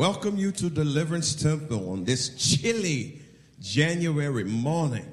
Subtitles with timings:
[0.00, 3.20] welcome you to Deliverance Temple on this chilly
[3.60, 5.04] January morning.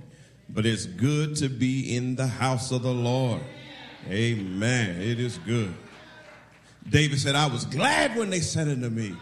[0.48, 3.42] But it's good to be in the house of the Lord.
[4.08, 5.02] Amen.
[5.02, 5.74] It is good.
[6.88, 9.14] David said, I was glad when they said unto me,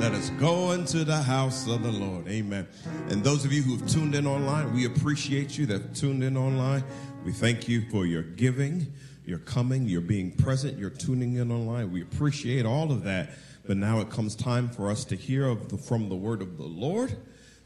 [0.00, 2.26] Let us go into the house of the Lord.
[2.26, 2.66] Amen.
[3.08, 6.36] And those of you who have tuned in online, we appreciate you that tuned in
[6.36, 6.82] online.
[7.24, 8.92] We thank you for your giving,
[9.24, 11.92] your coming, your being present, your tuning in online.
[11.92, 13.30] We appreciate all of that.
[13.66, 16.64] But now it comes time for us to hear the, from the word of the
[16.64, 17.16] Lord.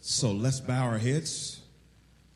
[0.00, 1.60] So let's bow our heads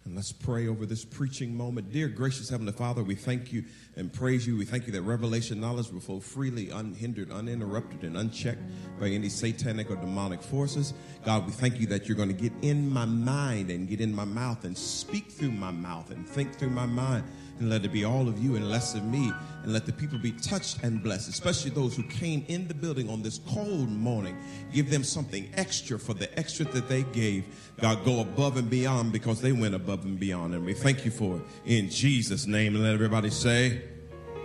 [0.05, 1.91] and let's pray over this preaching moment.
[1.91, 3.65] Dear gracious Heavenly Father, we thank you
[3.97, 4.55] and praise you.
[4.55, 8.61] We thank you that revelation knowledge will flow freely, unhindered, uninterrupted, and unchecked
[9.01, 10.93] by any satanic or demonic forces.
[11.25, 14.15] God, we thank you that you're going to get in my mind and get in
[14.15, 17.25] my mouth and speak through my mouth and think through my mind
[17.59, 20.19] and let it be all of you and less of me, and let the people
[20.19, 24.37] be touched and blessed, especially those who came in the building on this cold morning.
[24.73, 27.45] Give them something extra for the extra that they gave.
[27.81, 31.11] God, go above and beyond because they went above and beyond, and we thank you
[31.11, 32.75] for it in Jesus' name.
[32.75, 33.83] And let everybody say,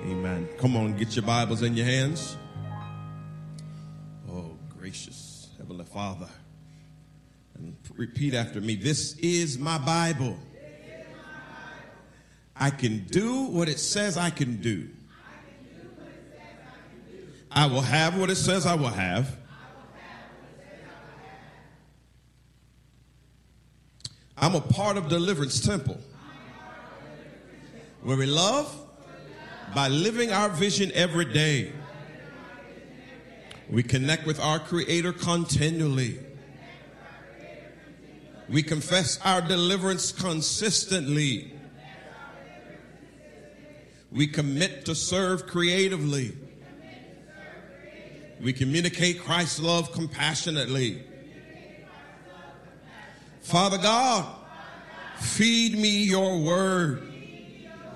[0.06, 0.48] Amen.
[0.58, 2.38] Come on, get your Bibles in your hands.
[4.32, 6.30] Oh, gracious Heavenly Father.
[7.56, 8.76] And repeat after me.
[8.76, 10.38] This is my Bible.
[12.60, 14.90] I can do what it says I can do.
[17.52, 19.36] I will have what it says I will have.
[24.38, 25.98] I'm a part of Deliverance Temple
[28.04, 28.74] where we love
[29.76, 31.72] by living our vision every day.
[33.70, 36.20] We connect with our Creator continually.
[38.48, 41.59] We confess our deliverance consistently.
[44.12, 46.36] We commit to serve creatively.
[48.42, 51.04] We communicate Christ's love compassionately.
[53.42, 54.26] Father God,
[55.18, 57.04] feed me your word.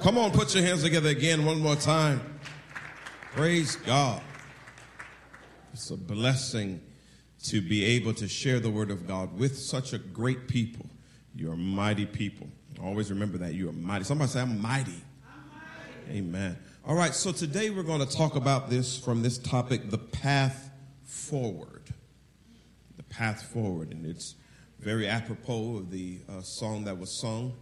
[0.01, 2.21] Come on, put your hands together again one more time.
[3.31, 4.21] Praise God.
[5.71, 6.81] It's a blessing
[7.45, 10.85] to be able to share the word of God with such a great people.
[11.35, 12.47] You're mighty people.
[12.81, 13.53] Always remember that.
[13.53, 14.03] You are mighty.
[14.03, 15.01] Somebody say, I'm mighty.
[16.09, 16.57] Amen.
[16.85, 20.69] All right, so today we're going to talk about this from this topic, the path
[21.03, 21.83] forward.
[22.97, 23.91] The path forward.
[23.91, 24.35] And it's
[24.79, 27.53] very apropos of the uh, song that was sung,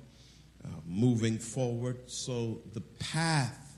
[0.66, 2.10] uh, Moving Forward.
[2.10, 3.78] So, the path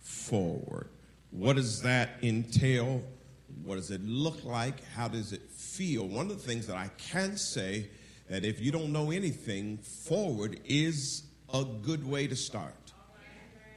[0.00, 0.88] forward.
[1.30, 3.02] What does that entail?
[3.64, 4.84] What does it look like?
[4.94, 6.06] How does it feel?
[6.06, 7.88] One of the things that I can say
[8.30, 12.85] that if you don't know anything, forward is a good way to start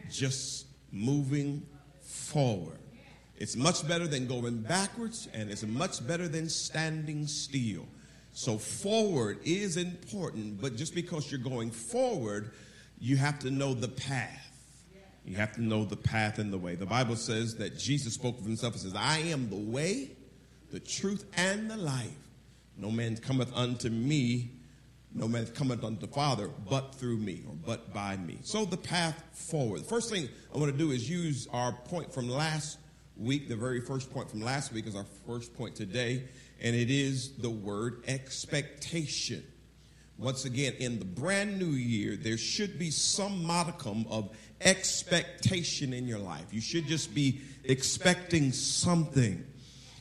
[0.09, 1.65] just moving
[2.01, 2.79] forward.
[3.37, 7.87] It's much better than going backwards, and it's much better than standing still.
[8.33, 12.51] So, forward is important, but just because you're going forward,
[12.99, 14.45] you have to know the path.
[15.25, 16.75] You have to know the path and the way.
[16.75, 20.11] The Bible says that Jesus spoke of himself and says, I am the way,
[20.71, 22.17] the truth, and the life.
[22.77, 24.51] No man cometh unto me
[25.13, 28.37] no man cometh unto the Father but through me or but by me.
[28.43, 29.81] So the path forward.
[29.81, 32.77] The first thing I want to do is use our point from last
[33.17, 33.47] week.
[33.49, 36.23] The very first point from last week is our first point today,
[36.61, 39.43] and it is the word expectation.
[40.17, 44.29] Once again, in the brand new year, there should be some modicum of
[44.61, 46.45] expectation in your life.
[46.51, 49.45] You should just be expecting something.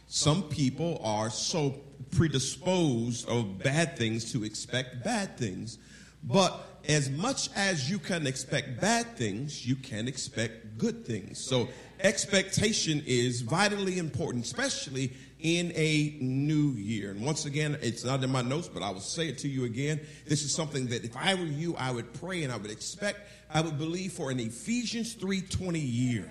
[0.08, 1.80] Some people are so
[2.18, 5.78] predisposed of bad things to expect bad things.
[6.24, 6.52] But
[6.88, 11.38] as much as you can expect bad things, you can expect good things.
[11.38, 11.68] So
[12.00, 17.12] expectation is vitally important, especially in a new year.
[17.12, 19.64] And once again, it's not in my notes, but I will say it to you
[19.64, 20.00] again.
[20.26, 23.20] This is something that if I were you, I would pray and I would expect,
[23.48, 26.28] I would believe for an Ephesians 3:20 year,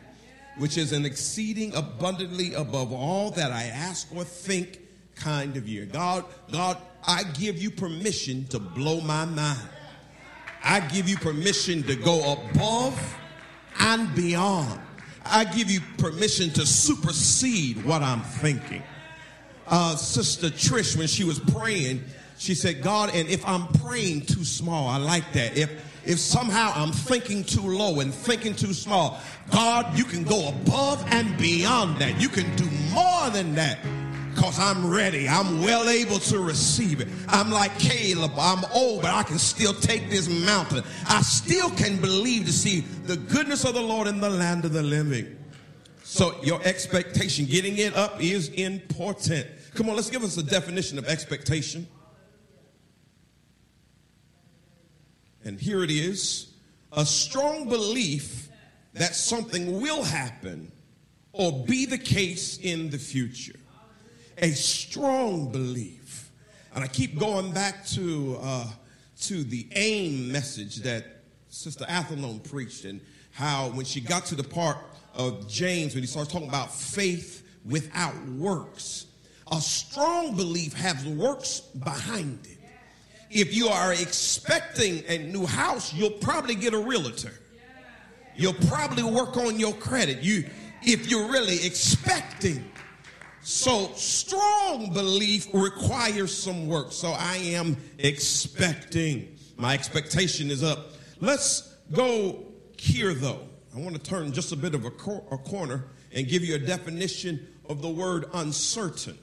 [0.58, 4.82] which is an exceeding abundantly above all that I ask or think
[5.20, 5.86] kind of year.
[5.86, 9.60] God, God, I give you permission to blow my mind.
[10.64, 13.18] I give you permission to go above
[13.80, 14.82] and beyond.
[15.26, 18.84] I give you permission to supersede what I'm thinking.
[19.68, 22.04] Uh, Sister Trish, when she was praying,
[22.38, 25.58] she said, God, and if I'm praying too small, I like that.
[25.58, 25.72] If
[26.06, 29.20] if somehow I'm thinking too low and thinking too small,
[29.52, 32.22] God, you can go above and beyond that.
[32.22, 33.80] You can do more than that
[34.38, 35.28] because I'm ready.
[35.28, 37.10] I'm well able to receive it.
[37.28, 38.32] I'm like Caleb.
[38.38, 40.84] I'm old, but I can still take this mountain.
[41.10, 44.72] I still can believe to see the goodness of the Lord in the land of
[44.72, 45.36] the living.
[46.04, 49.48] So your expectation, getting it up is important
[49.78, 51.88] Come on, let's give us a definition of expectation.
[55.46, 56.52] And here it is
[56.92, 58.50] a strong belief
[58.94, 60.72] that something will happen
[61.32, 63.60] or be the case in the future.
[64.38, 66.32] A strong belief.
[66.76, 68.68] And I keep going back to, uh,
[69.22, 71.06] to the AIM message that
[71.50, 73.02] Sister Athelone preached and
[73.32, 74.78] how when she got to the part
[75.16, 79.08] of James, when he starts talking about faith without works,
[79.52, 82.58] a strong belief has works behind it.
[83.30, 87.34] If you are expecting a new house, you'll probably get a realtor.
[88.36, 90.20] You'll probably work on your credit.
[90.22, 90.46] You,
[90.84, 92.72] if you're really expecting.
[93.48, 96.92] So strong belief requires some work.
[96.92, 99.38] So I am expecting.
[99.56, 100.92] My expectation is up.
[101.22, 102.44] Let's go
[102.78, 103.40] here though.
[103.74, 106.56] I want to turn just a bit of a, cor- a corner and give you
[106.56, 109.18] a definition of the word uncertain.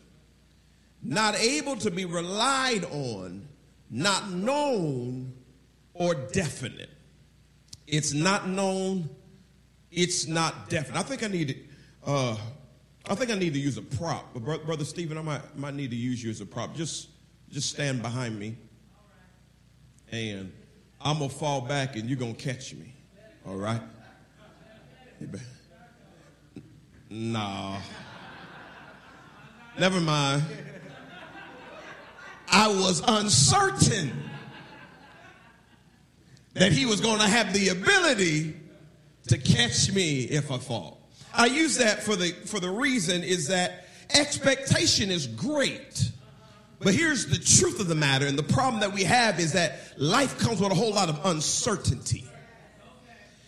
[1.02, 3.46] Not able to be relied on,
[3.90, 5.34] not known,
[5.92, 6.88] or definite.
[7.86, 9.10] It's not known,
[9.90, 10.98] it's not definite.
[10.98, 11.68] I think I need
[12.06, 12.38] uh,
[13.08, 14.32] I think I need to use a prop.
[14.34, 16.74] But brother Stephen, I might, might need to use you as a prop.
[16.74, 17.08] Just
[17.50, 18.56] just stand behind me.
[20.10, 20.52] And
[21.00, 22.94] I'm gonna fall back and you're gonna catch me.
[23.46, 23.80] All right?
[27.10, 27.78] Nah.
[29.78, 30.42] Never mind.
[32.48, 34.12] I was uncertain
[36.54, 38.54] that he was going to have the ability
[39.28, 41.03] to catch me if I fall.
[41.36, 46.10] I use that for the for the reason is that expectation is great.
[46.80, 49.78] But here's the truth of the matter and the problem that we have is that
[49.96, 52.28] life comes with a whole lot of uncertainty.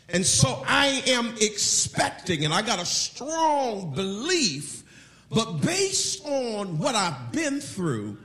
[0.08, 4.84] And so I am expecting and I got a strong belief
[5.28, 8.16] but based on what I've been through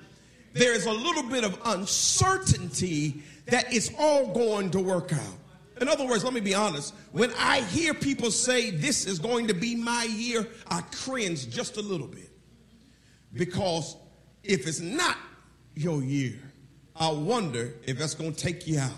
[0.53, 5.40] there is a little bit of uncertainty that it's all going to work out.
[5.81, 6.93] In other words, let me be honest.
[7.11, 11.77] When I hear people say this is going to be my year, I cringe just
[11.77, 12.29] a little bit.
[13.33, 13.97] Because
[14.43, 15.17] if it's not
[15.75, 16.39] your year,
[16.95, 18.91] I wonder if that's going to take you out.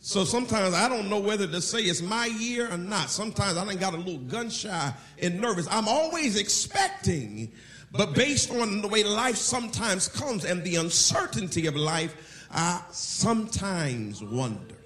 [0.00, 3.10] So sometimes I don't know whether to say it's my year or not.
[3.10, 5.68] Sometimes I done got a little gun shy and nervous.
[5.70, 7.52] I'm always expecting
[7.90, 14.22] but based on the way life sometimes comes and the uncertainty of life, I sometimes
[14.22, 14.77] wonder.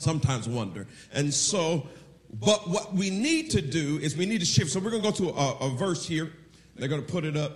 [0.00, 0.86] Sometimes wonder.
[1.12, 1.86] And so,
[2.32, 4.70] but what we need to do is we need to shift.
[4.70, 6.32] So we're going to go to a, a verse here.
[6.74, 7.52] They're going to put it up.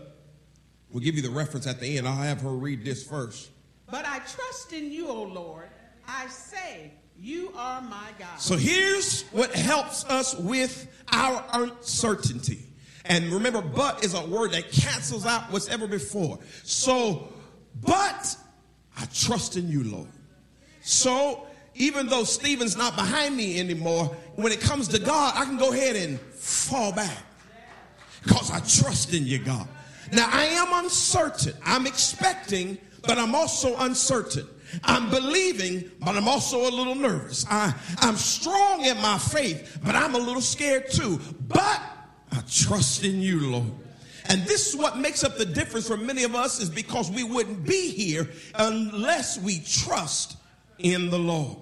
[0.91, 2.07] We'll give you the reference at the end.
[2.07, 3.51] I'll have her read this first.
[3.91, 5.69] But I trust in you, O Lord.
[6.07, 8.39] I say, you are my God.
[8.39, 12.59] So here's what helps us with our uncertainty.
[13.07, 16.39] And remember, but is a word that cancels out what's ever before.
[16.63, 17.33] So,
[17.83, 18.37] but
[18.99, 20.09] I trust in you, Lord.
[20.83, 25.57] So, even though Stephen's not behind me anymore, when it comes to God, I can
[25.57, 27.23] go ahead and fall back
[28.23, 29.69] because I trust in you, God.
[30.13, 31.55] Now, I am uncertain.
[31.65, 34.47] I'm expecting, but I'm also uncertain.
[34.83, 37.47] I'm believing, but I'm also a little nervous.
[37.49, 41.21] I, I'm strong in my faith, but I'm a little scared too.
[41.47, 41.81] But
[42.33, 43.73] I trust in you, Lord.
[44.27, 47.25] And this is what makes up the difference for many of us is because we
[47.25, 50.39] wouldn't be here unless we trust
[50.79, 51.59] in the Lord.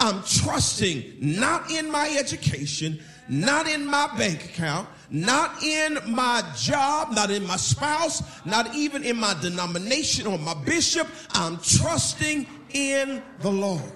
[0.00, 7.12] I'm trusting not in my education, not in my bank account, not in my job,
[7.12, 11.08] not in my spouse, not even in my denomination or my bishop.
[11.32, 13.92] I'm trusting in the Lord.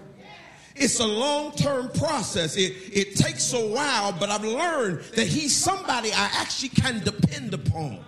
[0.74, 2.56] It's a long term process.
[2.56, 7.52] It, it takes a while, but I've learned that he's somebody I actually can depend
[7.52, 8.04] upon.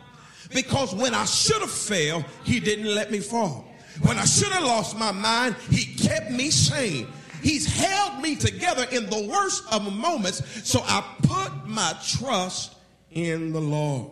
[0.50, 3.66] Because when I should have failed, he didn't let me fall.
[4.02, 7.06] When I should have lost my mind, he kept me sane.
[7.44, 10.42] He's held me together in the worst of moments.
[10.68, 12.74] So I put my trust
[13.10, 14.10] in the Lord.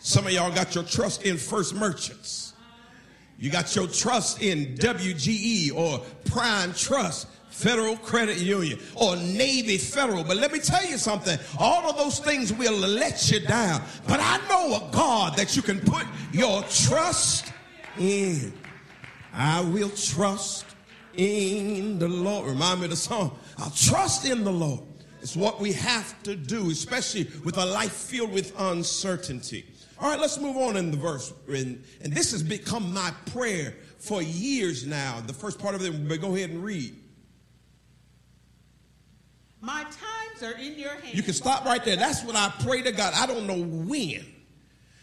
[0.00, 2.54] Some of y'all got your trust in First Merchants.
[3.38, 7.28] You got your trust in WGE or Prime Trust.
[7.50, 10.22] Federal Credit Union or Navy Federal.
[10.24, 11.38] But let me tell you something.
[11.58, 13.82] All of those things will let you down.
[14.06, 17.50] But I know a God that you can put your trust
[17.98, 18.52] in.
[19.32, 20.65] I will trust
[21.16, 22.48] in the Lord.
[22.48, 23.38] Remind me of the song.
[23.58, 24.80] I'll trust in the Lord.
[25.22, 29.66] It's what we have to do, especially with a life filled with uncertainty.
[29.98, 31.32] All right, let's move on in the verse.
[31.48, 35.20] And, and this has become my prayer for years now.
[35.26, 36.94] The first part of it, but go ahead and read.
[39.60, 41.14] My times are in your hands.
[41.14, 41.96] You can stop right there.
[41.96, 43.14] That's what I pray to God.
[43.16, 44.24] I don't know when.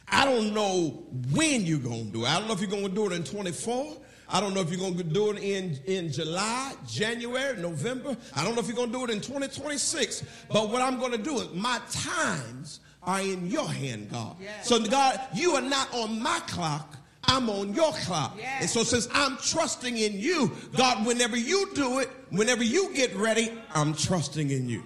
[0.07, 2.29] I don't know when you're going to do it.
[2.29, 3.97] I don't know if you're going to do it in 24.
[4.29, 8.15] I don't know if you're going to do it in, in July, January, November.
[8.35, 10.23] I don't know if you're going to do it in 2026.
[10.51, 14.37] But what I'm going to do is my times are in your hand, God.
[14.41, 14.67] Yes.
[14.67, 16.97] So, God, you are not on my clock.
[17.25, 18.35] I'm on your clock.
[18.37, 18.61] Yes.
[18.61, 23.15] And so, since I'm trusting in you, God, whenever you do it, whenever you get
[23.15, 24.83] ready, I'm trusting in you.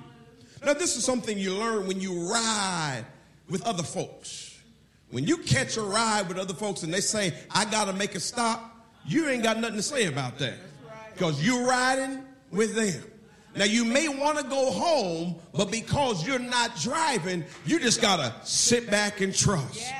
[0.66, 3.06] Now, this is something you learn when you ride
[3.50, 4.60] with other folks.
[5.10, 8.16] When you catch a ride with other folks and they say, I got to make
[8.16, 8.77] a stop,
[9.08, 10.56] you ain't got nothing to say about that.
[11.14, 13.04] Because you're riding with them.
[13.56, 18.18] Now, you may want to go home, but because you're not driving, you just got
[18.18, 19.92] to sit back and trust.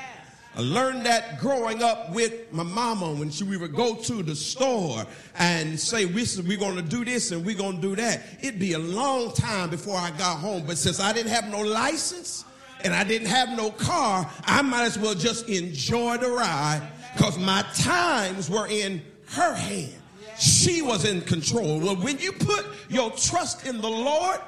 [0.54, 4.34] I learned that growing up with my mama when she, we would go to the
[4.36, 5.04] store
[5.38, 8.22] and say, we're going to do this and we're going to do that.
[8.42, 10.64] It'd be a long time before I got home.
[10.66, 12.44] But since I didn't have no license
[12.84, 16.82] and I didn't have no car, I might as well just enjoy the ride
[17.14, 19.94] because my times were in her hand.
[20.38, 21.80] She was in control.
[21.80, 24.40] Well, when you put your trust in the Lord,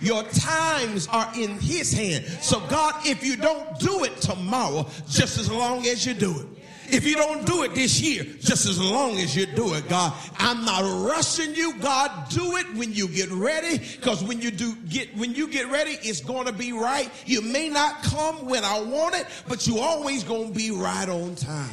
[0.00, 2.24] your times are in his hand.
[2.40, 6.46] So God, if you don't do it tomorrow, just as long as you do it.
[6.86, 10.12] If you don't do it this year, just as long as you do it, God,
[10.38, 11.78] I'm not rushing you.
[11.78, 13.78] God, do it when you get ready.
[13.78, 17.10] Because when you do get when you get ready, it's going to be right.
[17.24, 21.08] You may not come when I want it, but you always going to be right
[21.08, 21.72] on time.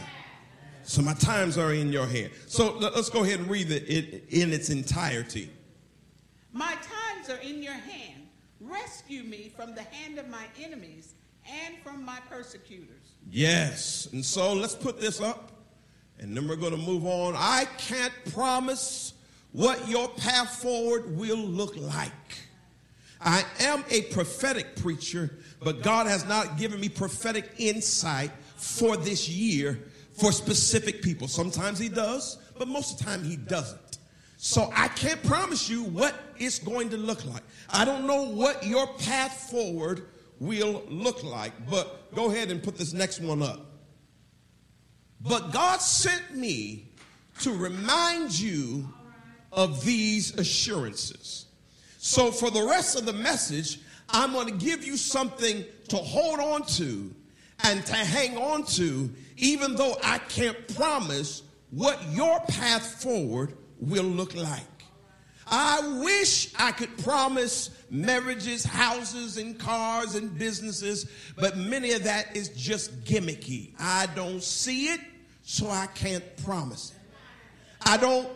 [0.84, 2.32] So my times are in your hand.
[2.48, 5.50] So let- let's go ahead and read it in its entirety.
[6.54, 8.28] My times are in your hand.
[8.60, 11.14] Rescue me from the hand of my enemies
[11.50, 13.14] and from my persecutors.
[13.30, 14.08] Yes.
[14.12, 15.52] And so let's put this up
[16.20, 17.34] and then we're going to move on.
[17.36, 19.14] I can't promise
[19.52, 22.12] what your path forward will look like.
[23.20, 29.28] I am a prophetic preacher, but God has not given me prophetic insight for this
[29.28, 29.80] year
[30.14, 31.28] for specific people.
[31.28, 34.00] Sometimes He does, but most of the time He doesn't.
[34.38, 37.44] So I can't promise you what it's going to look like.
[37.70, 40.08] I don't know what your path forward
[40.40, 43.60] will look like, but go ahead and put this next one up.
[45.22, 46.88] But God sent me
[47.42, 48.92] to remind you
[49.52, 51.46] of these assurances.
[52.00, 56.40] So for the rest of the message, I'm going to give you something to hold
[56.40, 57.14] on to
[57.64, 59.10] and to hang on to,
[59.42, 64.62] even though I can't promise what your path forward will look like.
[65.48, 72.34] I wish I could promise marriages, houses, and cars and businesses, but many of that
[72.38, 73.74] is just gimmicky.
[73.78, 75.02] I don't see it,
[75.42, 76.98] so I can't promise it.
[77.86, 78.30] I don't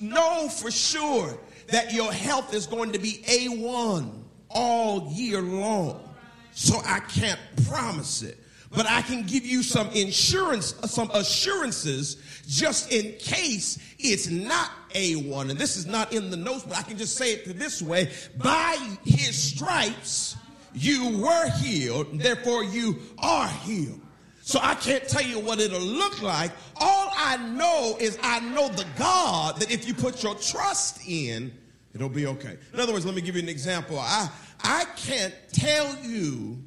[0.00, 1.36] know for sure
[1.68, 6.08] that your health is going to be A1 all year long.
[6.52, 8.38] So I can't promise it.
[8.74, 12.16] But I can give you some insurance, some assurances
[12.48, 15.50] just in case it's not A1.
[15.50, 18.10] And this is not in the notes, but I can just say it this way.
[18.38, 20.36] By his stripes,
[20.74, 24.00] you were healed, therefore you are healed.
[24.40, 26.50] So I can't tell you what it'll look like.
[26.76, 31.52] All I know is I know the God that if you put your trust in,
[31.94, 32.56] it'll be okay.
[32.72, 33.98] In other words, let me give you an example.
[34.00, 34.28] I,
[34.64, 36.58] I can't tell you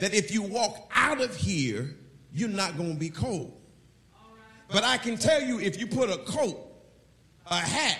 [0.00, 1.96] that if you walk out of here,
[2.32, 3.56] you're not going to be cold.
[4.72, 6.58] But I can tell you if you put a coat,
[7.46, 7.98] a hat,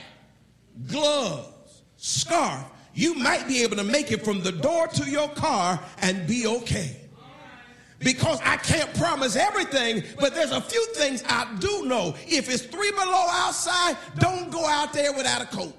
[0.87, 2.65] gloves, scarf,
[2.95, 6.47] you might be able to make it from the door to your car and be
[6.47, 6.97] okay
[8.01, 12.15] because I can't promise everything, but there's a few things I do know.
[12.27, 15.75] If it's three below outside, don't go out there without a coat.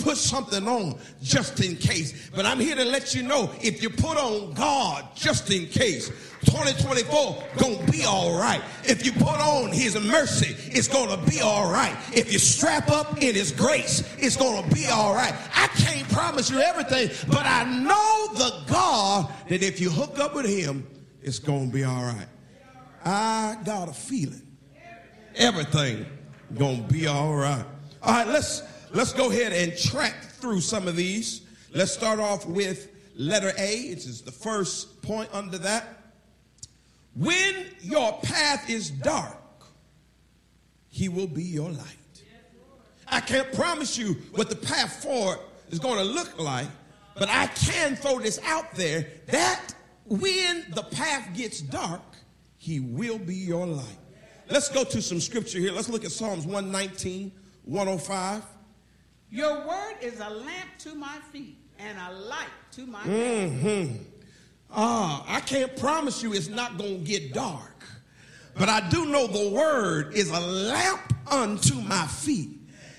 [0.00, 2.30] Put something on just in case.
[2.34, 6.08] But I'm here to let you know if you put on God just in case,
[6.46, 8.62] 2024 gonna be all right.
[8.84, 11.96] If you put on His mercy, it's gonna be all right.
[12.12, 15.34] If you strap up in His grace, it's gonna be all right.
[15.54, 20.34] I can't promise you everything, but I know the God that if you hook up
[20.34, 20.86] with Him,
[21.22, 22.28] it's gonna be all right.
[23.04, 24.46] I got a feeling
[25.36, 26.06] everything
[26.56, 27.64] gonna be all right.
[28.02, 31.42] All right, let's let's go ahead and track through some of these.
[31.72, 35.98] Let's start off with letter A, which is the first point under that.
[37.14, 39.36] When your path is dark,
[40.88, 41.86] he will be your light.
[43.06, 45.38] I can't promise you what the path forward
[45.70, 46.68] is going to look like,
[47.16, 49.74] but I can throw this out there that
[50.06, 52.02] when the path gets dark,
[52.56, 53.86] he will be your light.
[54.48, 55.72] Let's go to some scripture here.
[55.72, 57.32] Let's look at Psalms 119,
[57.64, 58.42] 105.
[59.30, 63.90] Your word is a lamp to my feet and a light to my path.
[64.72, 67.84] Ah, I can't promise you it's not going to get dark.
[68.58, 72.50] But I do know the word is a lamp unto my feet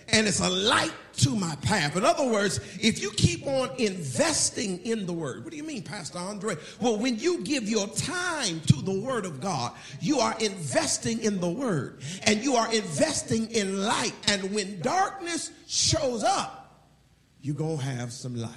[0.07, 1.95] and it's a light to my path.
[1.95, 5.83] In other words, if you keep on investing in the word, what do you mean,
[5.83, 6.55] Pastor Andre?
[6.79, 11.39] Well, when you give your time to the word of God, you are investing in
[11.39, 14.13] the word and you are investing in light.
[14.27, 16.87] And when darkness shows up,
[17.41, 18.51] you're going to have some light.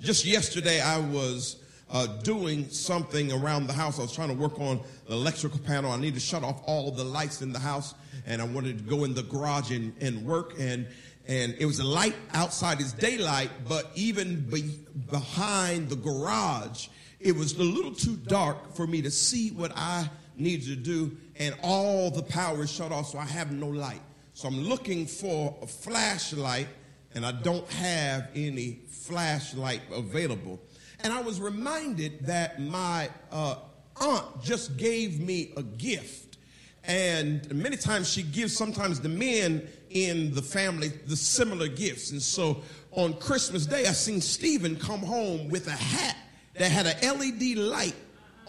[0.00, 1.56] Just yesterday, I was
[1.90, 3.98] uh, doing something around the house.
[3.98, 5.92] I was trying to work on the electrical panel.
[5.92, 7.94] I need to shut off all the lights in the house,
[8.26, 10.54] and I wanted to go in the garage and, and work.
[10.58, 10.86] And
[11.26, 12.80] and it was a light outside.
[12.80, 14.78] It's daylight, but even be,
[15.10, 16.88] behind the garage,
[17.20, 21.16] it was a little too dark for me to see what I needed to do,
[21.36, 24.02] and all the power is shut off, so I have no light.
[24.34, 26.68] So I'm looking for a flashlight,
[27.14, 30.60] and I don't have any flashlight available.
[31.00, 33.56] And I was reminded that my uh,
[34.00, 36.38] aunt just gave me a gift.
[36.82, 42.10] And many times she gives sometimes the men in the family the similar gifts.
[42.10, 46.16] And so on Christmas Day, I seen Stephen come home with a hat
[46.58, 47.96] that had an LED light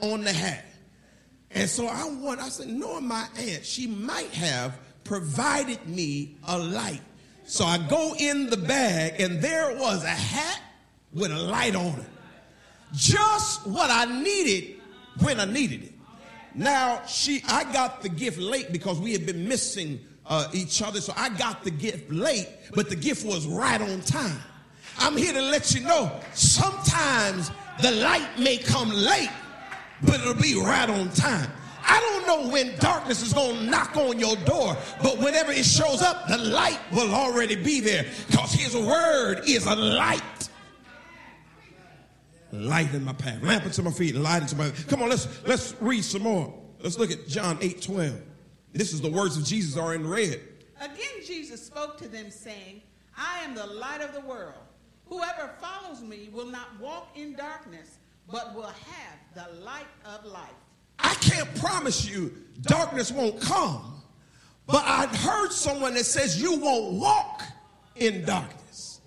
[0.02, 0.66] on the hat.
[1.52, 6.58] And so I want, I said, knowing my aunt, she might have provided me a
[6.58, 7.02] light.
[7.46, 10.62] So I go in the bag and there was a hat
[11.14, 12.10] with a light on it
[12.96, 14.80] just what I needed
[15.22, 15.94] when I needed it.
[16.54, 21.02] Now, she, I got the gift late because we had been missing uh, each other.
[21.02, 24.40] So I got the gift late, but the gift was right on time.
[24.98, 29.30] I'm here to let you know sometimes the light may come late,
[30.04, 31.50] but it'll be right on time.
[31.88, 35.66] I don't know when darkness is going to knock on your door, but whenever it
[35.66, 40.22] shows up, the light will already be there because his word is a light
[42.52, 44.70] light in my path, lamp into my feet, light into my.
[44.88, 46.54] Come on, let's let's read some more.
[46.82, 48.22] Let's look at John 8 12.
[48.76, 50.42] This is the words of Jesus are in red.
[50.82, 52.82] Again, Jesus spoke to them, saying,
[53.18, 54.54] I am the light of the world.
[55.06, 60.50] Whoever follows me will not walk in darkness, but will have the light of life.
[61.00, 64.02] I can't promise you darkness won't come,
[64.68, 67.44] but I heard someone that says you won't walk
[67.96, 69.00] in darkness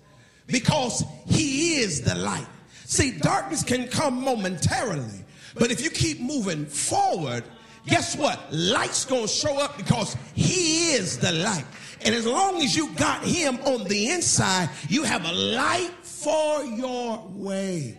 [0.47, 2.47] because he is the light.
[2.85, 7.43] See, darkness can come momentarily, but if you keep moving forward,
[7.89, 8.39] guess what?
[8.51, 11.65] Light's gonna show up because he is the light.
[12.01, 16.63] And as long as you got him on the inside, you have a light for
[16.63, 17.97] your way.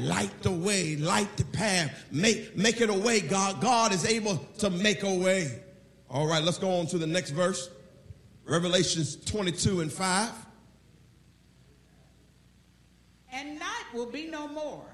[0.00, 3.20] Light the way, light the path, make, make it a way.
[3.20, 5.62] God, God is able to make a way.
[6.10, 7.70] All right, let's go on to the next verse.
[8.44, 10.30] Revelations 22 and 5.
[13.32, 14.84] And night will be no more.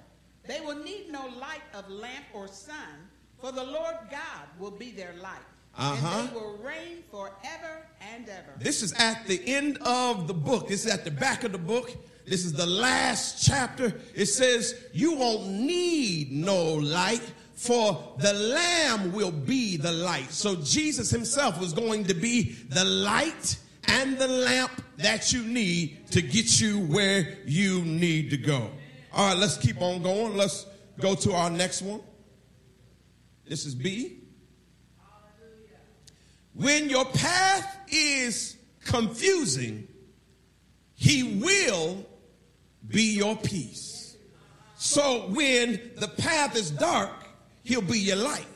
[0.47, 3.09] They will need no light of lamp or sun,
[3.45, 5.37] for the Lord God will be their light.
[5.77, 6.19] Uh-huh.
[6.19, 8.55] And they will reign forever and ever.
[8.59, 10.67] This is at the end of the book.
[10.67, 11.95] This is at the back of the book.
[12.27, 14.01] This is the last chapter.
[14.15, 17.21] It says, You won't need no light,
[17.53, 20.31] for the Lamb will be the light.
[20.31, 26.07] So Jesus himself was going to be the light and the lamp that you need
[26.13, 28.71] to get you where you need to go.
[29.13, 30.35] All right, let's keep on going.
[30.35, 30.65] Let's
[30.99, 32.01] go to our next one.
[33.47, 34.21] This is B.
[36.55, 39.89] When your path is confusing,
[40.95, 42.07] he will
[42.89, 44.17] be your peace.
[44.77, 47.11] So when the path is dark,
[47.65, 48.47] he'll be your light.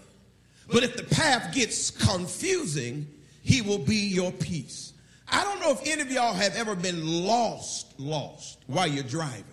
[0.71, 3.07] But if the path gets confusing,
[3.43, 4.93] he will be your peace.
[5.31, 9.45] I don't know if any of y'all have ever been lost, lost while you're driving.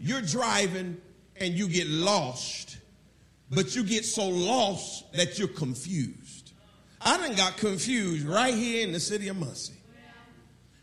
[0.00, 1.00] You're driving
[1.36, 2.67] and you get lost,
[3.50, 6.52] but you get so lost that you're confused.
[7.00, 9.74] I done got confused right here in the city of Muncie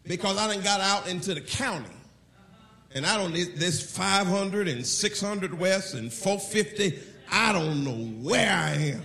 [0.04, 1.90] because I done got out into the county
[2.96, 6.98] and I don't, this 500 and 600 west and 450,
[7.30, 9.02] I don't know where I am.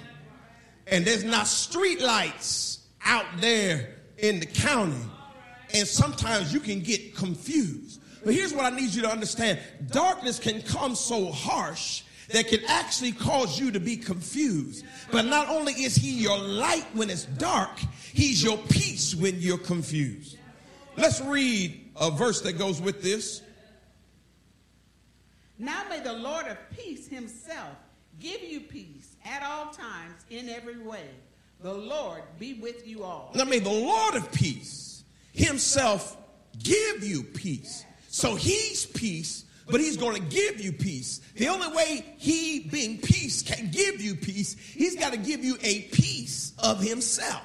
[0.87, 4.95] And there's not street lights out there in the county.
[5.75, 8.01] And sometimes you can get confused.
[8.25, 9.59] But here's what I need you to understand
[9.91, 14.85] darkness can come so harsh that can actually cause you to be confused.
[15.11, 17.79] But not only is he your light when it's dark,
[18.13, 20.37] he's your peace when you're confused.
[20.97, 23.43] Let's read a verse that goes with this.
[25.59, 27.77] Now may the Lord of peace himself
[28.19, 31.09] give you peace at all times in every way.
[31.63, 33.31] The Lord be with you all.
[33.35, 36.17] Now may the Lord of peace himself
[36.63, 37.85] give you peace.
[38.09, 41.21] So he's peace, but he's going to give you peace.
[41.37, 45.57] The only way he, being peace, can give you peace, he's got to give you
[45.63, 47.43] a piece of himself.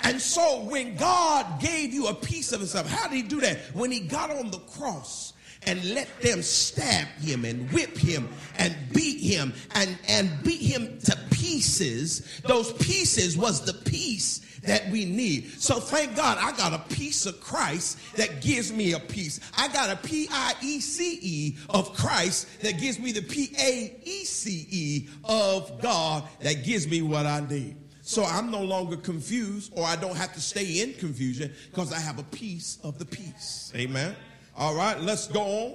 [0.00, 3.58] And so when God gave you a piece of himself, how did he do that?
[3.74, 5.32] When he got on the cross
[5.66, 10.98] and let them stab him and whip him and beat him and, and beat him
[11.00, 15.50] to pieces, those pieces was the peace that we need.
[15.60, 19.40] So thank God I got a piece of Christ that gives me a peace.
[19.56, 23.54] I got a P I E C E of Christ that gives me the P
[23.58, 27.76] A E C E of God that gives me what I need.
[28.02, 32.00] So I'm no longer confused or I don't have to stay in confusion because I
[32.00, 33.70] have a piece of the peace.
[33.76, 34.16] Amen.
[34.58, 35.74] All right, let's go on.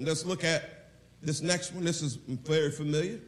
[0.00, 0.88] Let's look at
[1.22, 1.84] this next one.
[1.84, 3.20] This is very familiar.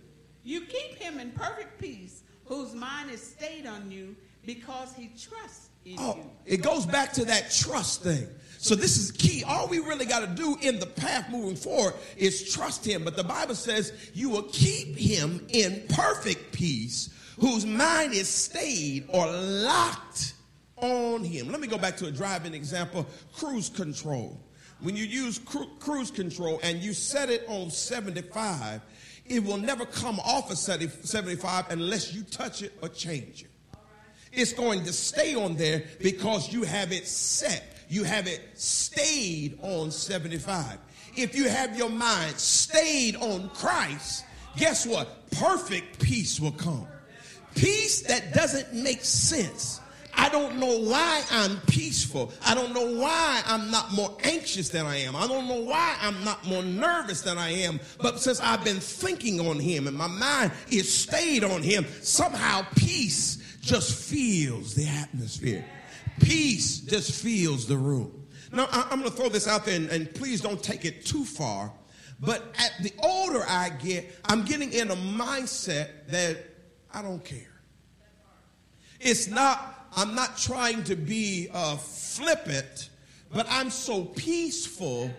[0.43, 5.69] You keep him in perfect peace, whose mind is stayed on you because he trusts
[5.85, 5.99] in you.
[6.01, 6.31] oh, you.
[6.45, 8.27] It goes back to that trust thing.
[8.59, 9.45] So this is key.
[9.45, 13.05] All we really got to do in the path moving forward is trust him.
[13.05, 19.05] But the Bible says you will keep him in perfect peace whose mind is stayed
[19.09, 20.35] or locked
[20.79, 21.49] on him.
[21.53, 24.41] Let me go back to a driving example cruise control.
[24.81, 28.81] When you use cru- cruise control and you set it on 75,
[29.27, 33.79] it will never come off of 75 unless you touch it or change it.
[34.33, 37.77] It's going to stay on there because you have it set.
[37.89, 40.79] You have it stayed on 75.
[41.17, 44.25] If you have your mind stayed on Christ,
[44.57, 45.31] guess what?
[45.31, 46.87] Perfect peace will come.
[47.55, 49.81] Peace that doesn't make sense.
[50.17, 52.33] I don't know why I'm peaceful.
[52.45, 55.15] I don't know why I'm not more anxious than I am.
[55.15, 57.79] I don't know why I'm not more nervous than I am.
[58.01, 62.67] But since I've been thinking on Him and my mind is stayed on Him, somehow
[62.77, 65.65] peace just feels the atmosphere.
[66.21, 68.27] Peace just feels the room.
[68.53, 71.25] Now, I'm going to throw this out there, and, and please don't take it too
[71.25, 71.73] far.
[72.21, 76.39] But at the older I get, I'm getting in a mindset that
[76.93, 77.53] I don't care.
[79.01, 82.91] It's not, I'm not trying to be uh, flippant,
[83.33, 85.11] but I'm so peaceful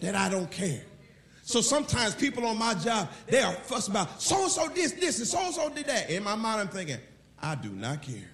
[0.00, 0.82] that I don't care.
[1.42, 5.18] So sometimes people on my job, they are fuss about so and so this, this,
[5.18, 6.10] and so and so did that.
[6.10, 6.98] In my mind, I'm thinking,
[7.40, 8.30] I do not care.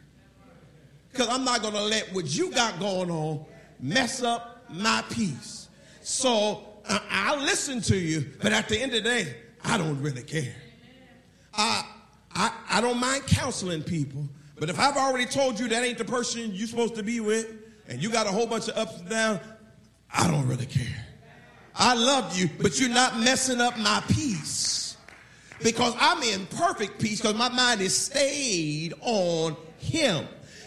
[1.13, 3.45] Because I'm not going to let what you got going on
[3.79, 5.69] mess up my peace.
[6.03, 10.03] So uh, I'll listen to you, but at the end of the day, I don't
[10.03, 10.57] really care.
[11.57, 11.85] I,
[12.69, 16.51] I don't mind counseling people, but if I've already told you that ain't the person
[16.53, 17.53] you're supposed to be with,
[17.89, 19.41] and you got a whole bunch of ups and downs,
[20.13, 21.07] I don't really care.
[21.75, 24.97] I love you, but you're not messing up my peace.
[25.63, 30.27] Because I'm in perfect peace because my mind is stayed on him.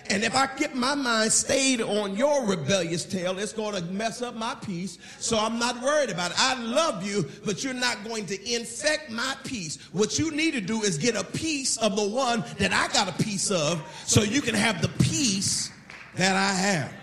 [0.09, 4.21] And if I get my mind stayed on your rebellious tail, it's going to mess
[4.21, 4.97] up my peace.
[5.19, 6.37] So I'm not worried about it.
[6.39, 9.77] I love you, but you're not going to infect my peace.
[9.91, 13.09] What you need to do is get a piece of the one that I got
[13.09, 15.71] a piece of so you can have the peace
[16.15, 16.93] that I have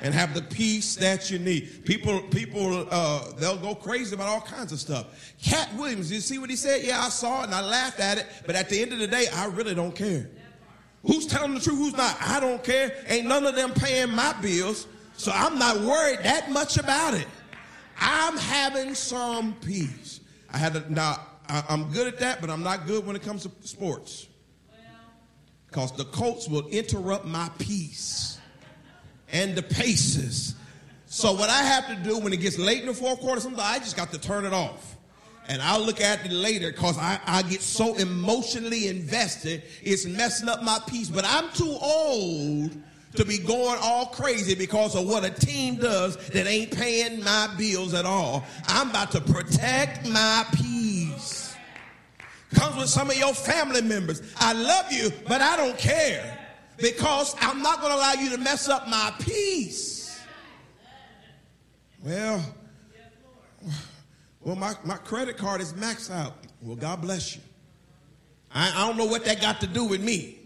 [0.00, 1.84] and have the peace that you need.
[1.84, 5.34] People, people, uh, they'll go crazy about all kinds of stuff.
[5.42, 6.84] Katt Williams, you see what he said?
[6.84, 9.06] Yeah, I saw it and I laughed at it, but at the end of the
[9.06, 10.28] day, I really don't care.
[11.06, 11.78] Who's telling the truth?
[11.78, 12.16] Who's not?
[12.20, 12.92] I don't care.
[13.06, 14.86] Ain't none of them paying my bills.
[15.16, 17.26] So I'm not worried that much about it.
[17.98, 20.20] I'm having some peace.
[20.52, 23.22] I had to, now, I, I'm good at that, but I'm not good when it
[23.22, 24.28] comes to sports.
[25.68, 28.38] Because the Colts will interrupt my peace
[29.32, 30.54] and the Pacers.
[31.06, 33.62] So what I have to do when it gets late in the fourth quarter, sometimes
[33.62, 34.95] I just got to turn it off
[35.48, 40.48] and I'll look at it later because I, I get so emotionally invested, it's messing
[40.48, 41.08] up my peace.
[41.08, 42.76] But I'm too old
[43.14, 47.48] to be going all crazy because of what a team does that ain't paying my
[47.56, 48.44] bills at all.
[48.68, 51.54] I'm about to protect my peace.
[52.54, 54.22] Comes with some of your family members.
[54.38, 56.38] I love you, but I don't care
[56.78, 60.20] because I'm not going to allow you to mess up my peace.
[62.02, 62.44] Well,
[64.46, 66.34] well, my, my credit card is maxed out.
[66.62, 67.42] Well, God bless you.
[68.54, 70.38] I, I don't know what that got to do with me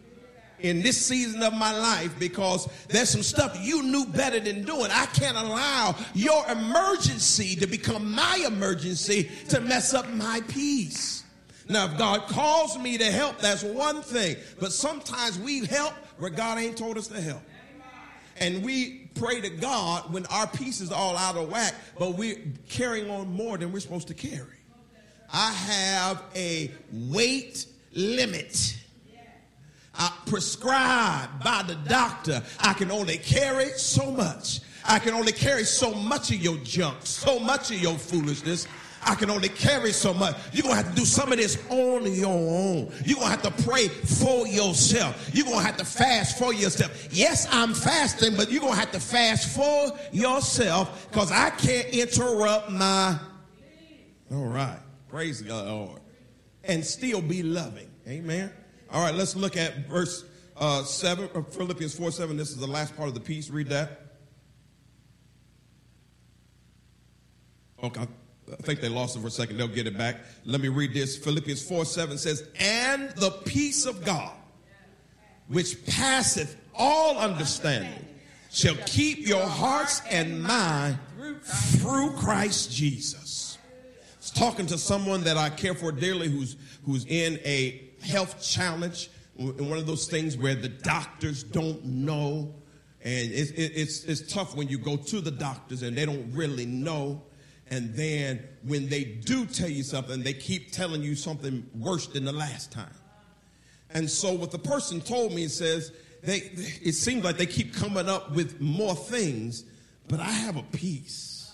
[0.60, 4.90] in this season of my life because there's some stuff you knew better than doing.
[4.90, 11.22] I can't allow your emergency to become my emergency to mess up my peace.
[11.68, 14.36] Now, if God calls me to help, that's one thing.
[14.58, 17.42] But sometimes we help where God ain't told us to help
[18.40, 22.38] and we pray to God when our peace is all out of whack, but we're
[22.68, 24.46] carrying on more than we're supposed to carry.
[25.32, 28.76] I have a weight limit.
[29.98, 32.42] Uh, prescribed by the doctor.
[32.60, 34.60] I can only carry so much.
[34.86, 38.66] I can only carry so much of your junk, so much of your foolishness.
[39.02, 40.36] I can only carry so much.
[40.52, 42.92] You're going to have to do some of this on your own.
[43.04, 45.30] You're going to have to pray for yourself.
[45.32, 47.08] You're going to have to fast for yourself.
[47.10, 51.88] Yes, I'm fasting, but you're going to have to fast for yourself because I can't
[51.88, 53.18] interrupt my.
[54.32, 54.78] All right.
[55.08, 56.00] Praise the Lord.
[56.64, 57.90] And still be loving.
[58.06, 58.52] Amen.
[58.92, 60.24] All right, let's look at verse
[60.56, 62.36] uh, 7, uh, Philippians 4 7.
[62.36, 63.50] This is the last part of the piece.
[63.50, 64.02] Read that.
[67.82, 68.06] Okay,
[68.52, 69.56] I think they lost it for a second.
[69.56, 70.16] They'll get it back.
[70.44, 71.16] Let me read this.
[71.16, 74.32] Philippians 4 7 says, And the peace of God,
[75.48, 78.06] which passeth all understanding,
[78.50, 80.98] shall keep your hearts and mind
[81.42, 83.58] through Christ Jesus.
[83.66, 88.42] I was talking to someone that I care for dearly who's, who's in a health
[88.42, 92.54] challenge, in one of those things where the doctors don't know.
[93.02, 96.66] And it's, it's, it's tough when you go to the doctors and they don't really
[96.66, 97.22] know.
[97.70, 102.24] And then when they do tell you something, they keep telling you something worse than
[102.24, 102.92] the last time.
[103.90, 106.38] And so what the person told me says, they,
[106.82, 109.64] it seems like they keep coming up with more things,
[110.08, 111.52] but I have a peace.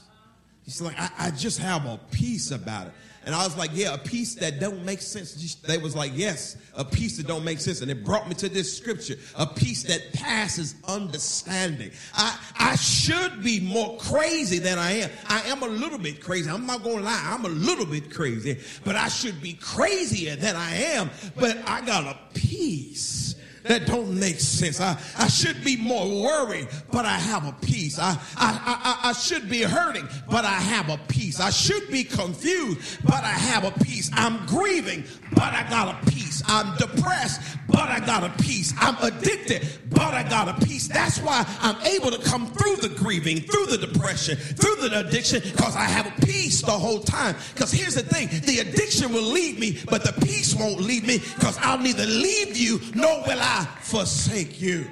[0.64, 2.92] He's like, I, I just have a peace about it.
[3.26, 5.56] And I was like, yeah, a piece that don't make sense.
[5.56, 7.80] They was like, yes, a piece that don't make sense.
[7.80, 11.90] And it brought me to this scripture, a piece that passes understanding.
[12.14, 15.10] I, I should be more crazy than I am.
[15.26, 16.48] I am a little bit crazy.
[16.48, 17.20] I'm not going to lie.
[17.24, 21.10] I'm a little bit crazy, but I should be crazier than I am.
[21.34, 23.34] But I got a peace
[23.68, 24.80] that don't make sense.
[24.80, 27.98] I, I should be more worried, but I have a peace.
[27.98, 31.40] I, I, I, I should be hurting, but I have a peace.
[31.40, 34.10] I should be confused, but I have a peace.
[34.14, 36.42] I'm grieving, but I got a peace.
[36.46, 37.40] I'm depressed,
[37.76, 38.72] but I got a peace.
[38.78, 40.88] I'm addicted, but I got a peace.
[40.88, 45.42] That's why I'm able to come through the grieving, through the depression, through the addiction,
[45.44, 47.36] because I have a peace the whole time.
[47.52, 51.18] Because here's the thing the addiction will leave me, but the peace won't leave me,
[51.18, 54.86] because I'll neither leave you nor will I forsake you.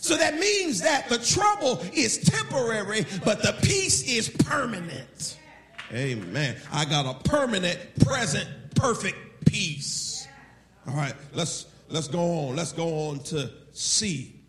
[0.00, 5.38] So that means that the trouble is temporary, but the peace is permanent.
[5.92, 6.56] Amen.
[6.72, 10.26] I got a permanent, present, perfect peace.
[10.88, 12.56] All right, let's let's go on.
[12.56, 14.40] Let's go on to C.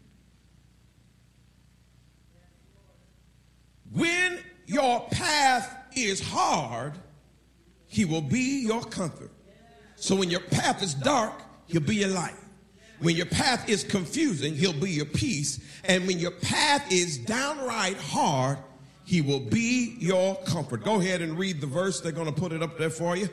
[3.91, 6.93] When your path is hard,
[7.87, 9.31] he will be your comfort.
[9.95, 11.33] So when your path is dark,
[11.67, 12.35] he'll be your light.
[12.99, 15.59] When your path is confusing, he'll be your peace.
[15.83, 18.57] And when your path is downright hard,
[19.05, 20.83] he will be your comfort.
[20.83, 22.01] Go ahead and read the verse.
[22.01, 23.29] They're going to put it up there for you.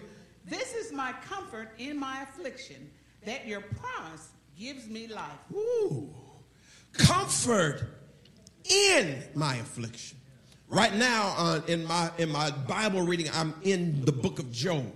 [0.46, 2.90] This is my comfort in my affliction,
[3.26, 5.38] that your promise gives me life.
[5.52, 6.08] Ooh.
[6.92, 7.82] Comfort
[8.64, 10.18] in my affliction.
[10.68, 14.92] Right now, uh, in my in my Bible reading, I'm in the book of Job,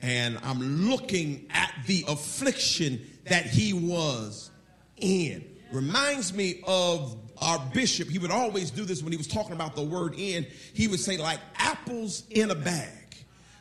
[0.00, 4.50] and I'm looking at the affliction that he was
[4.98, 5.44] in.
[5.72, 8.08] Reminds me of our bishop.
[8.08, 10.46] He would always do this when he was talking about the word in.
[10.74, 13.16] He would say, like apples in a bag,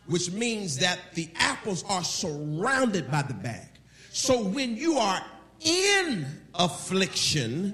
[0.07, 3.70] which means that the apples are surrounded by the bag.
[4.13, 5.23] So when you are
[5.61, 7.73] in affliction,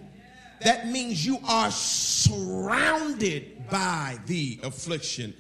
[0.62, 5.34] that means you are surrounded by the affliction.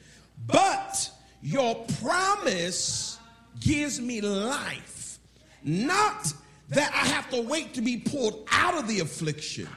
[0.47, 1.11] But
[1.43, 3.19] your promise
[3.59, 5.19] gives me life
[5.63, 6.33] not
[6.69, 9.67] that I have to wait to be pulled out of the affliction,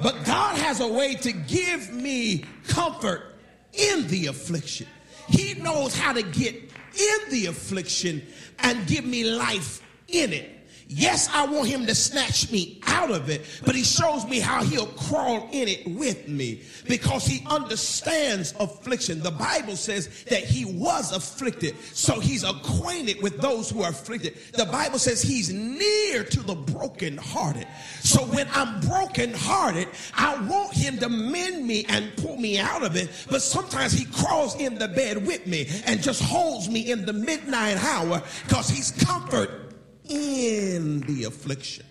[0.00, 3.34] but God has a way to give me comfort
[3.72, 4.86] in the affliction.
[5.28, 8.22] He knows how to get in the affliction
[8.60, 10.58] and give me life in it.
[10.90, 14.64] Yes, I want him to snatch me out of it, but he shows me how
[14.64, 19.20] he'll crawl in it with me because he understands affliction.
[19.22, 24.38] The Bible says that he was afflicted, so he's acquainted with those who are afflicted.
[24.54, 27.66] The Bible says he's near to the brokenhearted.
[28.00, 32.96] So when I'm brokenhearted, I want him to mend me and pull me out of
[32.96, 37.04] it, but sometimes he crawls in the bed with me and just holds me in
[37.04, 39.67] the midnight hour because he's comfort
[40.08, 41.86] in the affliction.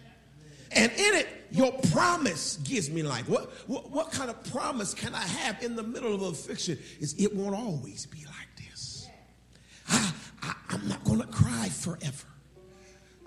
[0.72, 3.30] And in it, your promise gives me life.
[3.30, 6.78] What, what, what kind of promise can I have in the middle of affliction?
[7.00, 9.08] Is it won't always be like this.
[9.90, 12.27] I, I, I'm not going to cry forever.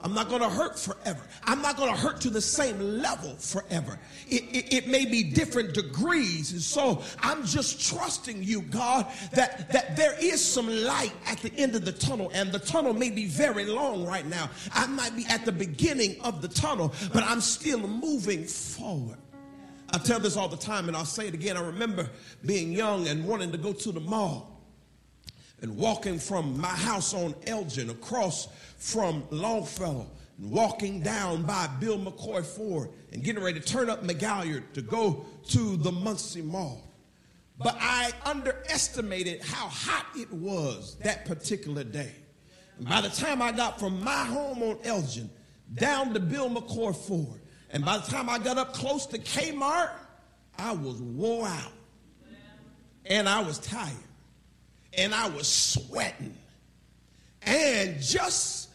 [0.03, 1.21] I'm not going to hurt forever.
[1.45, 3.99] I'm not going to hurt to the same level forever.
[4.29, 6.53] It, it, it, may be different degrees.
[6.53, 11.53] And so I'm just trusting you, God, that, that there is some light at the
[11.55, 12.31] end of the tunnel.
[12.33, 14.49] And the tunnel may be very long right now.
[14.73, 19.19] I might be at the beginning of the tunnel, but I'm still moving forward.
[19.93, 21.57] I tell this all the time, and I'll say it again.
[21.57, 22.09] I remember
[22.47, 24.60] being young and wanting to go to the mall.
[25.63, 30.07] And walking from my house on Elgin across from Longfellow
[30.39, 34.83] and walking down by Bill McCoy Ford and getting ready to turn up McGalliard to
[34.83, 36.83] go to the Muncie Mall.
[37.59, 42.15] But I underestimated how hot it was that particular day.
[42.79, 45.29] And by the time I got from my home on Elgin
[45.75, 49.91] down to Bill McCoy Ford, and by the time I got up close to Kmart,
[50.59, 51.73] I was wore out.
[53.05, 53.97] And I was tired.
[54.97, 56.37] And I was sweating.
[57.43, 58.71] And just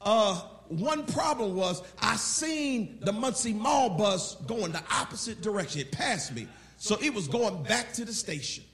[0.00, 5.80] uh, one problem was I seen the Muncie Mall bus going the opposite direction.
[5.80, 6.46] It passed me.
[6.76, 8.64] So it was going back to the station.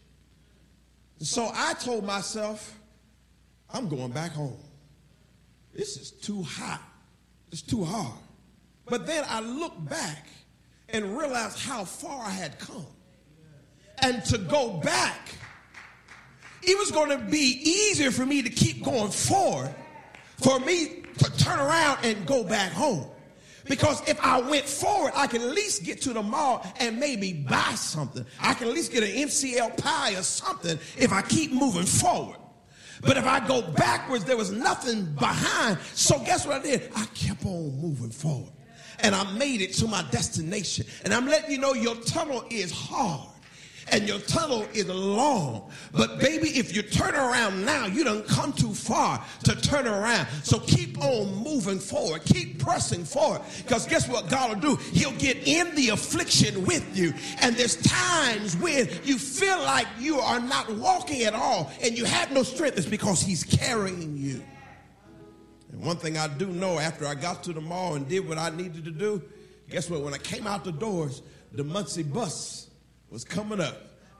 [1.18, 2.78] So I told myself,
[3.70, 4.58] I'm going back home.
[5.74, 6.82] This is too hot.
[7.50, 8.18] It's too hard.
[8.86, 10.28] But then I looked back
[10.88, 12.86] and realized how far I had come.
[14.02, 15.34] And to go back,
[16.66, 19.74] it was going to be easier for me to keep going forward,
[20.38, 23.06] for me to turn around and go back home.
[23.64, 27.32] Because if I went forward, I can at least get to the mall and maybe
[27.32, 28.24] buy something.
[28.40, 32.38] I can at least get an MCL pie or something if I keep moving forward.
[33.02, 35.78] But if I go backwards, there was nothing behind.
[35.94, 36.90] So guess what I did?
[36.96, 38.52] I kept on moving forward.
[39.00, 40.86] And I made it to my destination.
[41.04, 43.28] And I'm letting you know your tunnel is hard
[43.92, 45.70] and your tunnel is long.
[45.92, 50.26] But baby, if you turn around now, you don't come too far to turn around.
[50.42, 52.24] So keep on moving forward.
[52.24, 53.42] Keep pressing forward.
[53.62, 54.82] Because guess what God will do?
[54.92, 57.14] He'll get in the affliction with you.
[57.40, 62.04] And there's times when you feel like you are not walking at all and you
[62.04, 62.76] have no strength.
[62.78, 64.42] It's because he's carrying you.
[65.70, 68.38] And one thing I do know after I got to the mall and did what
[68.38, 69.22] I needed to do,
[69.70, 70.02] guess what?
[70.02, 71.22] When I came out the doors,
[71.52, 72.65] the Muncie bus
[73.10, 73.76] was coming up.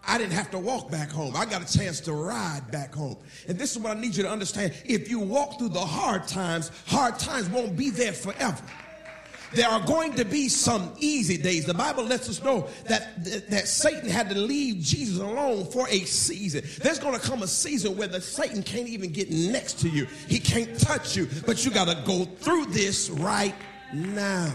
[0.06, 1.34] I didn't have to walk back home.
[1.36, 3.16] I got a chance to ride back home.
[3.48, 4.72] And this is what I need you to understand.
[4.84, 8.62] If you walk through the hard times, hard times won't be there forever.
[9.52, 11.66] There are going to be some easy days.
[11.66, 15.88] The Bible lets us know that, that, that Satan had to leave Jesus alone for
[15.88, 16.62] a season.
[16.82, 20.06] There's going to come a season where the Satan can't even get next to you.
[20.28, 23.54] He can't touch you, but you got to go through this right
[23.92, 24.54] now.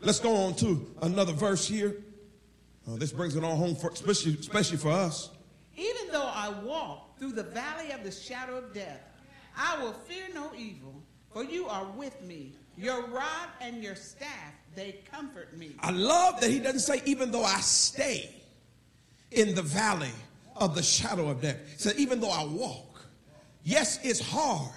[0.00, 1.96] Let's go on to another verse here.
[2.88, 5.30] Uh, this brings it on home, for, especially, especially for us.
[5.76, 9.00] Even though I walk through the valley of the shadow of death,
[9.56, 12.52] I will fear no evil, for you are with me.
[12.76, 15.76] Your rod and your staff, they comfort me.
[15.80, 18.30] I love that he doesn't say, even though I stay
[19.32, 20.10] in the valley
[20.56, 21.56] of the shadow of death.
[21.72, 23.02] He said, even though I walk,
[23.64, 24.72] yes, it's hard,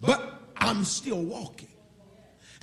[0.00, 1.68] but I'm still walking.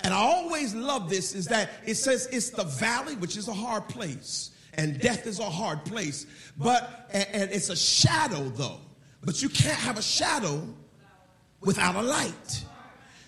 [0.02, 3.54] And I always love this is that it says it's the valley, which is a
[3.54, 6.26] hard place and death is a hard place.
[6.56, 8.80] But, and, and it's a shadow though.
[9.22, 10.66] But you can't have a shadow
[11.60, 12.64] without a light.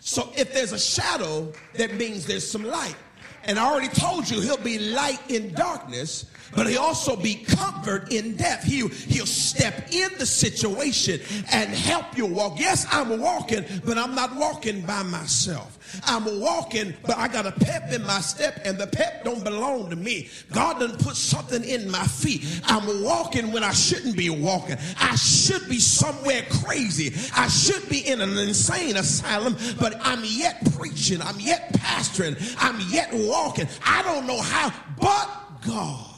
[0.00, 2.96] So if there's a shadow, that means there's some light.
[3.44, 8.12] And I already told you he'll be light in darkness, but he'll also be comfort
[8.12, 8.64] in death.
[8.64, 11.20] He'll, he'll step in the situation
[11.52, 12.58] and help you walk.
[12.58, 15.78] Yes, I'm walking, but I'm not walking by myself.
[16.04, 19.90] I'm walking, but I got a pep in my step, and the pep don't belong
[19.90, 20.30] to me.
[20.52, 22.44] God done put something in my feet.
[22.64, 24.76] I'm walking when I shouldn't be walking.
[24.98, 27.14] I should be somewhere crazy.
[27.36, 31.20] I should be in an insane asylum, but I'm yet preaching.
[31.20, 32.36] I'm yet pastoring.
[32.58, 33.68] I'm yet walking.
[33.84, 35.28] I don't know how, but
[35.66, 36.11] God.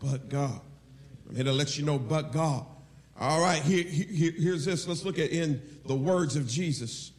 [0.00, 0.60] But God.
[1.28, 2.64] I'm here to let you know, but God.
[3.20, 4.86] All right, here, here, here's this.
[4.86, 7.10] Let's look at in the words of Jesus.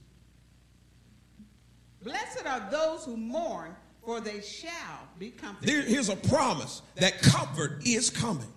[2.01, 3.75] Blessed are those who mourn,
[4.05, 5.67] for they shall be comforted.
[5.67, 8.47] There, here's a promise that comfort is coming.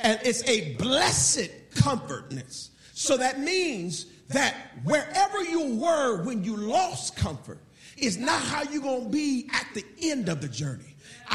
[0.00, 2.70] And it's a blessed comfortness.
[2.94, 4.54] So that means that
[4.84, 7.60] wherever you were when you lost comfort
[7.96, 10.87] is not how you're going to be at the end of the journey.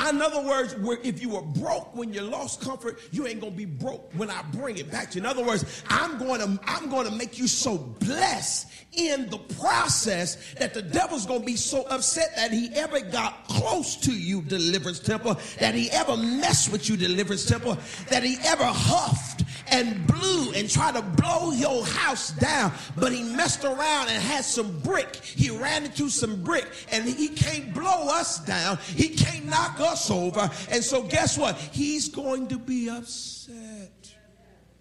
[0.10, 3.66] In other words, if you were broke when you lost comfort, you ain't gonna be
[3.66, 5.22] broke when I bring it back to you.
[5.22, 9.38] In other words, I'm going to I'm going to make you so blessed in the
[9.60, 14.42] process that the devil's gonna be so upset that he ever got close to you,
[14.42, 17.78] deliverance temple, that he ever messed with you, deliverance temple,
[18.10, 23.24] that he ever huffed and blew and tried to blow your house down, but he
[23.24, 25.16] messed around and had some brick.
[25.16, 28.78] He ran into some brick and he can't blow us down.
[28.96, 30.50] He can't knock us over.
[30.70, 31.58] And so guess what?
[31.58, 34.14] He's going to be upset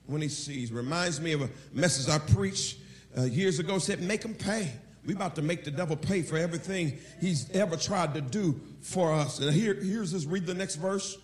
[0.07, 0.72] when he sees.
[0.72, 2.78] Reminds me of a message I preached
[3.16, 4.72] uh, years ago said, make him pay.
[5.05, 9.12] We about to make the devil pay for everything he's ever tried to do for
[9.12, 9.41] us.
[9.41, 11.18] And here, here's this, read the next verse.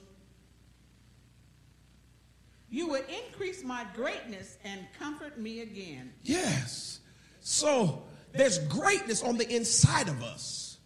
[2.71, 6.13] You would increase my greatness and comfort me again.
[6.23, 7.01] Yes.
[7.41, 8.03] So
[8.33, 10.79] there's greatness on the inside of us.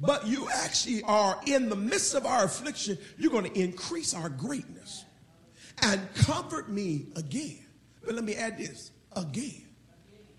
[0.00, 4.28] But you actually are in the midst of our affliction, you're going to increase our
[4.28, 5.04] greatness
[5.82, 7.64] and comfort me again.
[8.04, 9.66] But let me add this again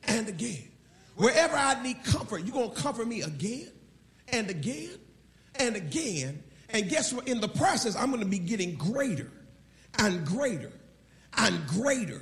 [0.03, 0.69] and again.
[1.17, 3.69] Wherever I need comfort, you're going to comfort me again
[4.29, 4.97] and again
[5.55, 6.41] and again.
[6.69, 7.27] And guess what?
[7.27, 9.29] In the process, I'm going to be getting greater
[9.99, 10.71] and greater
[11.37, 12.21] and greater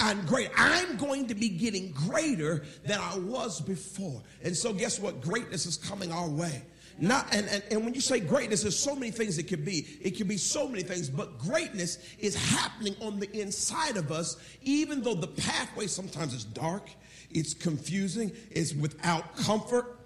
[0.00, 0.52] and greater.
[0.56, 4.22] I'm going to be getting greater than I was before.
[4.42, 5.20] And so, guess what?
[5.20, 6.62] Greatness is coming our way.
[7.00, 9.86] Not, and, and, and when you say greatness, there's so many things it could be.
[10.00, 14.36] It could be so many things, but greatness is happening on the inside of us,
[14.62, 16.90] even though the pathway sometimes is dark,
[17.30, 19.97] it's confusing, it's without comfort.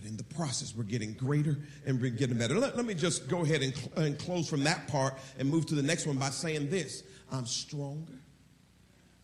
[0.00, 2.58] But in the process, we're getting greater and we're getting better.
[2.58, 5.74] Let, let me just go ahead and, and close from that part and move to
[5.74, 8.18] the next one by saying this I'm stronger,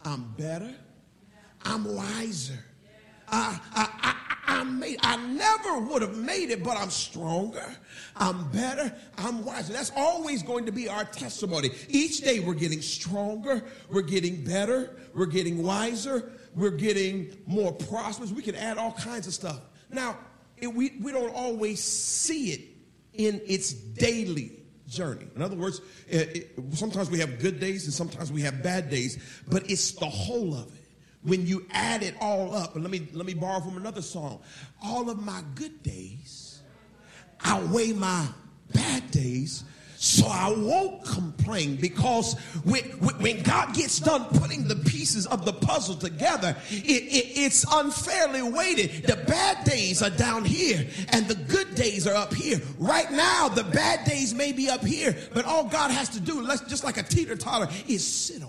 [0.04, 0.74] I'm better,
[1.64, 2.62] I'm wiser.
[3.28, 7.74] I, I, I, I, made, I never would have made it, but I'm stronger,
[8.14, 9.72] I'm better, I'm wiser.
[9.72, 11.70] That's always going to be our testimony.
[11.88, 18.30] Each day we're getting stronger, we're getting better, we're getting wiser, we're getting more prosperous.
[18.30, 19.60] We can add all kinds of stuff.
[19.90, 20.18] Now,
[20.58, 22.60] it, we, we don't always see it
[23.12, 24.52] in its daily
[24.88, 25.26] journey.
[25.34, 28.90] In other words, it, it, sometimes we have good days and sometimes we have bad
[28.90, 30.82] days, but it's the whole of it.
[31.22, 34.42] When you add it all up, and let me let me borrow from another song.
[34.84, 36.60] All of my good days
[37.44, 38.28] outweigh my
[38.72, 39.64] bad days
[39.98, 42.34] so I won't complain because
[42.64, 47.64] when, when God gets done putting the pieces of the puzzle together, it, it, it's
[47.72, 49.04] unfairly weighted.
[49.04, 52.60] The bad days are down here and the good days are up here.
[52.78, 56.46] Right now, the bad days may be up here, but all God has to do,
[56.68, 58.42] just like a teeter totter, is sit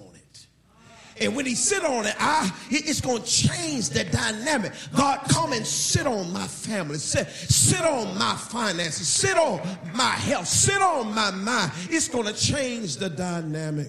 [1.20, 4.74] and when he sit on it, I it's going to change the dynamic.
[4.96, 6.98] God, come and sit on my family.
[6.98, 9.08] Sit, sit on my finances.
[9.08, 9.62] Sit on
[9.94, 10.48] my health.
[10.48, 11.72] Sit on my mind.
[11.90, 13.88] It's going to change the dynamic.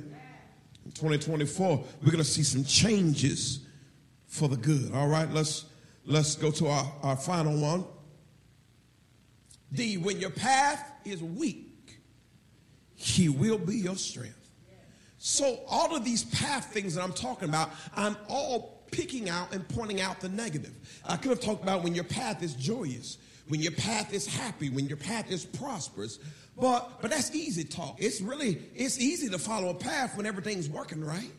[0.85, 3.61] In 2024, we're going to see some changes
[4.27, 4.93] for the good.
[4.95, 5.67] All right, let's
[6.07, 7.85] let's go to our, our final one.
[9.73, 12.01] D, when your path is weak,
[12.95, 14.38] he will be your strength.
[15.19, 19.69] So, all of these path things that I'm talking about, I'm all picking out and
[19.69, 20.73] pointing out the negative.
[21.07, 24.71] I could have talked about when your path is joyous, when your path is happy,
[24.71, 26.19] when your path is prosperous.
[26.57, 27.97] But but that's easy talk.
[27.99, 31.33] It's really it's easy to follow a path when everything's working right.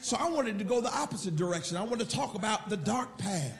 [0.00, 1.76] So I wanted to go the opposite direction.
[1.76, 3.58] I want to talk about the dark path,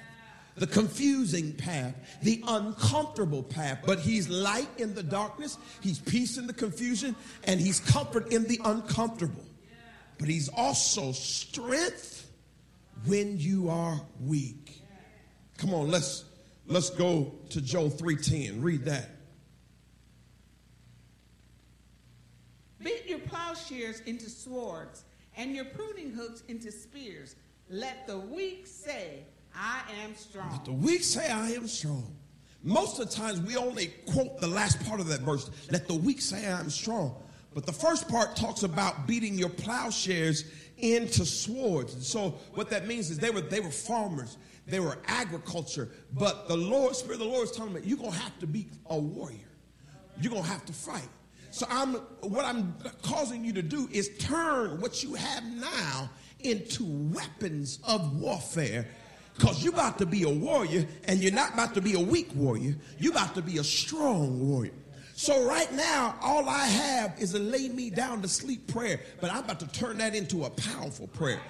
[0.57, 3.81] the confusing path, the uncomfortable path.
[3.87, 8.45] But he's light in the darkness, he's peace in the confusion, and he's comfort in
[8.45, 9.46] the uncomfortable
[10.19, 12.31] but he's also strength
[13.05, 14.83] when you are weak.
[15.59, 16.25] Come on, let's
[16.67, 18.63] let's go to Joel 3:10.
[18.63, 19.11] Read that.
[22.83, 25.05] Beat your plowshares into swords
[25.37, 27.37] and your pruning hooks into spears.
[27.69, 30.51] Let the weak say, I am strong.
[30.53, 32.15] Let the weak say, I am strong.
[32.63, 35.51] Most of the times we only quote the last part of that verse.
[35.71, 37.17] Let the weak say, I am strong.
[37.57, 40.45] But the first part talks about beating your plowshares
[40.77, 41.95] into swords.
[41.95, 44.37] And so what that means is they were they were farmers,
[44.67, 45.89] they were agriculture.
[46.13, 48.67] But the Lord, Spirit of the Lord is telling me, you're gonna have to be
[48.91, 49.49] a warrior.
[50.21, 51.09] You're gonna have to fight.
[51.51, 56.85] So I'm what I'm causing you to do is turn what you have now into
[56.85, 58.87] weapons of warfare.
[59.35, 62.29] Because you're about to be a warrior, and you're not about to be a weak
[62.35, 62.77] warrior.
[62.99, 64.73] You're about to be a strong warrior.
[65.19, 69.33] So right now, all I have is a lay me down to sleep prayer, but
[69.33, 71.41] I'm about to turn that into a powerful prayer.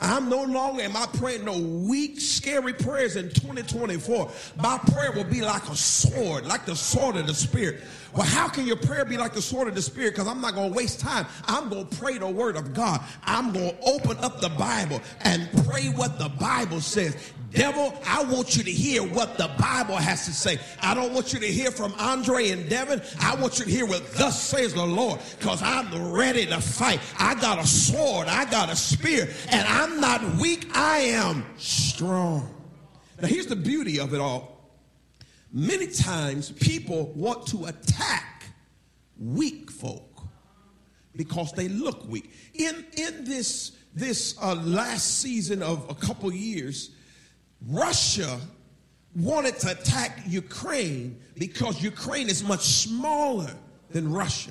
[0.00, 4.30] I'm no longer am I praying no weak, scary prayers in 2024.
[4.62, 7.80] My prayer will be like a sword, like the sword of the spirit.
[8.14, 10.12] Well, how can your prayer be like the sword of the spirit?
[10.14, 11.26] Because I'm not going to waste time.
[11.46, 13.00] I'm going to pray the word of God.
[13.24, 17.16] I'm going to open up the Bible and pray what the Bible says.
[17.52, 20.58] Devil, I want you to hear what the Bible has to say.
[20.82, 23.00] I don't want you to hear from Andre and Devin.
[23.20, 27.00] I want you to hear what thus says the Lord because I'm ready to fight.
[27.18, 32.52] I got a sword, I got a spear, and I'm not weak, I am strong.
[33.20, 34.56] Now, here's the beauty of it all.
[35.52, 38.44] Many times people want to attack
[39.18, 40.20] weak folk
[41.14, 42.30] because they look weak.
[42.54, 46.90] In, in this, this uh, last season of a couple years,
[47.68, 48.38] Russia
[49.14, 53.50] wanted to attack Ukraine because Ukraine is much smaller
[53.90, 54.50] than Russia.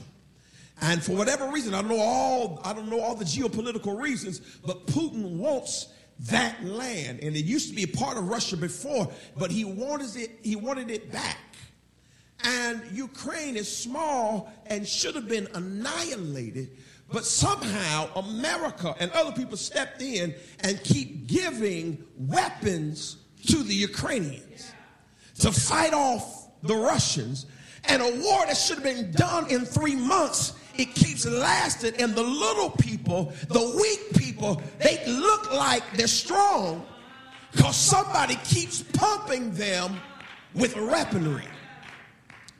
[0.81, 4.39] And for whatever reason, I don't know all I don't know all the geopolitical reasons,
[4.65, 5.87] but Putin wants
[6.19, 7.19] that land.
[7.21, 10.55] And it used to be a part of Russia before, but he wanted it, he
[10.55, 11.37] wanted it back.
[12.43, 16.69] And Ukraine is small and should have been annihilated.
[17.11, 24.71] But somehow America and other people stepped in and keep giving weapons to the Ukrainians
[25.39, 27.45] to fight off the Russians.
[27.87, 31.93] And a war that should have been done in three months it keeps lasting.
[31.99, 36.85] And the little people, the weak people, they look like they're strong
[37.51, 39.97] because somebody keeps pumping them
[40.53, 41.47] with weaponry.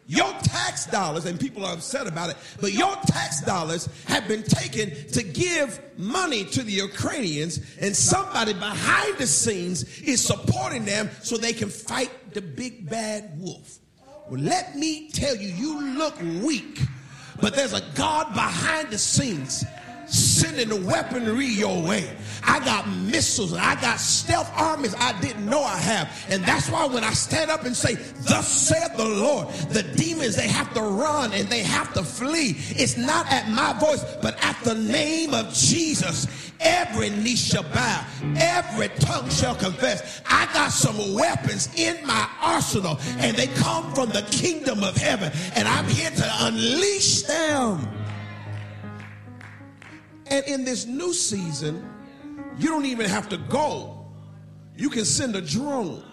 [0.08, 4.44] Your tax dollars, and people are upset about it, but your tax dollars have been
[4.44, 11.10] taken to give money to the Ukrainians, and somebody behind the scenes is supporting them
[11.24, 13.80] so they can fight the big bad wolf.
[14.30, 16.80] Well, let me tell you, you look weak
[17.42, 19.66] but there's a God behind the scenes
[20.08, 22.16] sending the weaponry your way.
[22.44, 26.26] I got missiles and I got stealth armies I didn't know I have.
[26.30, 30.36] And that's why when I stand up and say, Thus saith the Lord, the demons,
[30.36, 32.56] they have to run and they have to flee.
[32.70, 36.52] It's not at my voice, but at the name of Jesus.
[36.60, 38.06] Every knee shall bow,
[38.38, 40.22] every tongue shall confess.
[40.26, 45.32] I got some weapons in my arsenal, and they come from the kingdom of heaven,
[45.56, 47.95] and I'm here to unleash them.
[50.36, 51.88] And in this new season,
[52.58, 54.06] you don't even have to go.
[54.76, 56.04] You can send a drone.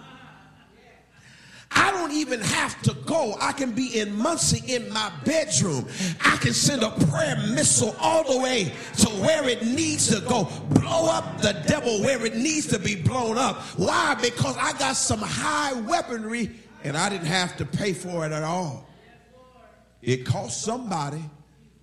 [1.73, 3.35] I don't even have to go.
[3.41, 5.89] I can be in Muncie in my bedroom.
[6.25, 10.45] I can send a prayer missile all the way to where it needs to go.
[10.71, 13.57] Blow up the devil where it needs to be blown up.
[13.77, 14.15] Why?
[14.23, 16.49] Because I got some high weaponry
[16.85, 18.87] and I didn't have to pay for it at all.
[20.01, 21.25] It cost somebody,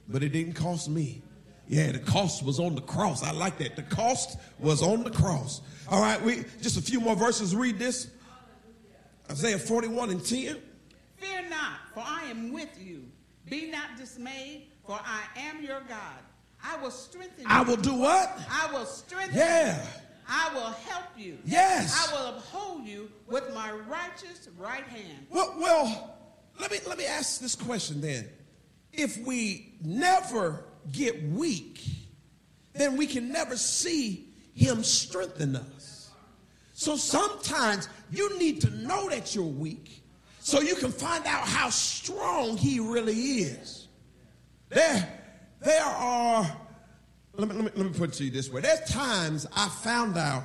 [0.07, 1.21] but it didn't cost me.
[1.70, 3.22] Yeah, the cost was on the cross.
[3.22, 3.76] I like that.
[3.76, 5.61] The cost was on the cross.
[5.88, 7.55] All right, we just a few more verses.
[7.55, 8.09] Read this.
[9.30, 10.57] Isaiah 41 and 10.
[11.17, 13.05] Fear not, for I am with you.
[13.47, 16.17] Be not dismayed, for I am your God.
[16.63, 17.47] I will strengthen you.
[17.47, 18.39] I will do what?
[18.49, 19.78] I will strengthen yeah.
[19.78, 19.89] you.
[20.28, 21.38] I will help you.
[21.45, 22.09] Yes.
[22.09, 25.28] I will uphold you with my righteous right hand.
[25.30, 26.17] Well, well,
[26.59, 28.28] let me let me ask this question then.
[28.91, 31.81] If we never get weak,
[32.73, 36.11] then we can never see him strengthen us.
[36.73, 40.03] So sometimes you need to know that you're weak
[40.39, 43.87] so you can find out how strong he really is.
[44.69, 45.19] There,
[45.59, 46.49] there are,
[47.35, 48.61] let me, let me, let me put it to you this way.
[48.61, 50.43] There's times I found out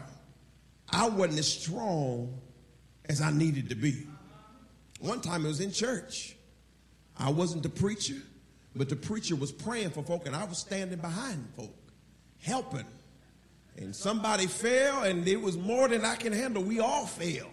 [0.90, 2.40] I wasn't as strong
[3.08, 4.06] as I needed to be.
[5.00, 6.36] One time it was in church.
[7.18, 8.20] I wasn't the preacher.
[8.76, 11.74] But the preacher was praying for folk, and I was standing behind folk,
[12.40, 12.86] helping.
[13.76, 16.62] And somebody fell, and it was more than I can handle.
[16.62, 17.50] We all fell.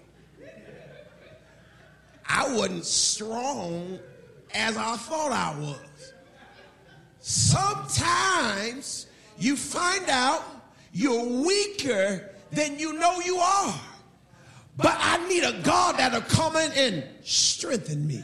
[2.28, 4.00] I wasn't strong
[4.54, 6.14] as I thought I was.
[7.20, 9.08] Sometimes
[9.38, 10.44] you find out
[10.94, 13.80] you're weaker than you know you are.
[14.78, 18.24] But I need a God that'll come in and strengthen me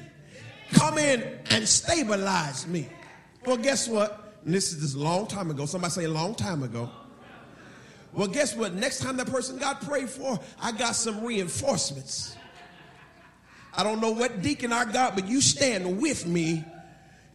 [0.78, 2.88] come in and stabilize me.
[3.46, 4.36] Well, guess what?
[4.46, 5.66] And this is this long time ago.
[5.66, 6.90] Somebody say a long time ago.
[8.14, 8.74] Well, guess what?
[8.74, 12.36] Next time that person got prayed for, I got some reinforcements.
[13.76, 16.66] I don't know what deacon I got, but you stand with me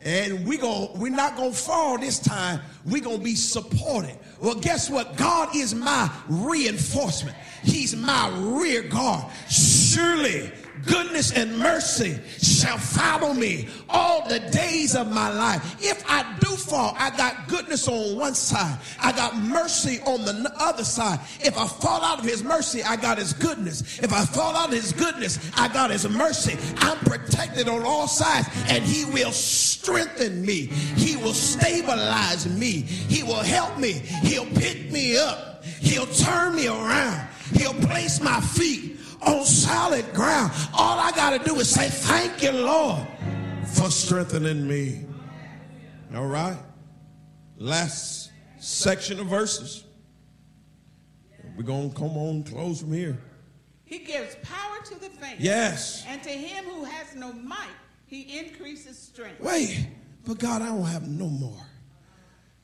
[0.04, 2.60] and we going we're not gonna fall this time.
[2.84, 4.18] We're gonna be supported.
[4.40, 5.16] Well, guess what?
[5.16, 7.36] God is my reinforcement.
[7.62, 9.30] He's my rear guard.
[9.48, 10.50] Surely
[10.86, 15.76] goodness and mercy shall follow me all the days of my life.
[15.80, 20.52] If I do fall, I got goodness on one side, I got mercy on the
[20.58, 21.20] other side.
[21.40, 23.98] If I fall out of his mercy, I got his goodness.
[24.00, 26.56] If I fall out of his goodness, I got his mercy.
[26.78, 30.66] I'm protected on all sides, and he will strengthen me,
[30.96, 36.68] he will stabilize me, he will help me, he'll pick me up, he'll turn me
[36.68, 38.91] around, he'll place my feet
[39.22, 40.52] on solid ground.
[40.74, 43.06] All I got to do is say, Thank you, Lord,
[43.66, 45.04] for strengthening me.
[46.14, 46.58] All right?
[47.56, 49.84] Last section of verses.
[51.56, 53.18] We're going to come on close from here.
[53.84, 55.38] He gives power to the faint.
[55.38, 56.04] Yes.
[56.08, 57.68] And to him who has no might,
[58.06, 59.40] he increases strength.
[59.40, 59.86] Wait,
[60.24, 61.66] but God, I don't have no more.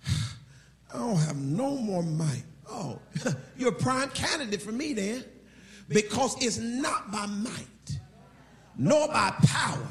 [0.94, 2.44] I don't have no more might.
[2.70, 2.98] Oh,
[3.58, 5.24] you're a prime candidate for me then
[5.88, 7.66] because it's not by might
[8.78, 9.86] nor by power,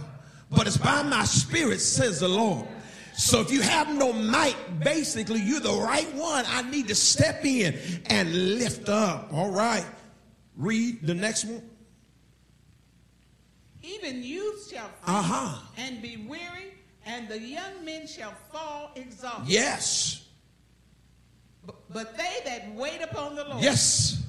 [0.49, 2.67] but it's by my spirit, says the Lord.
[3.13, 6.45] So if you have no might, basically you're the right one.
[6.47, 9.33] I need to step in and lift up.
[9.33, 9.85] All right.
[10.55, 11.63] Read the next one.
[13.81, 15.61] Even youth shall uh-huh.
[15.77, 16.73] and be weary,
[17.05, 19.47] and the young men shall fall exhausted.
[19.47, 20.25] Yes.
[21.89, 23.63] But they that wait upon the Lord.
[23.63, 24.26] Yes.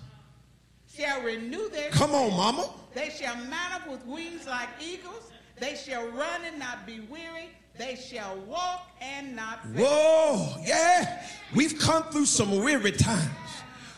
[0.99, 2.69] Shall renew their Come on, mama.
[2.93, 5.31] They shall mount up with wings like eagles.
[5.61, 7.51] They shall run and not be weary.
[7.77, 9.77] They shall walk and not faint.
[9.77, 11.25] Whoa, yeah.
[11.55, 13.31] We've come through some weary times.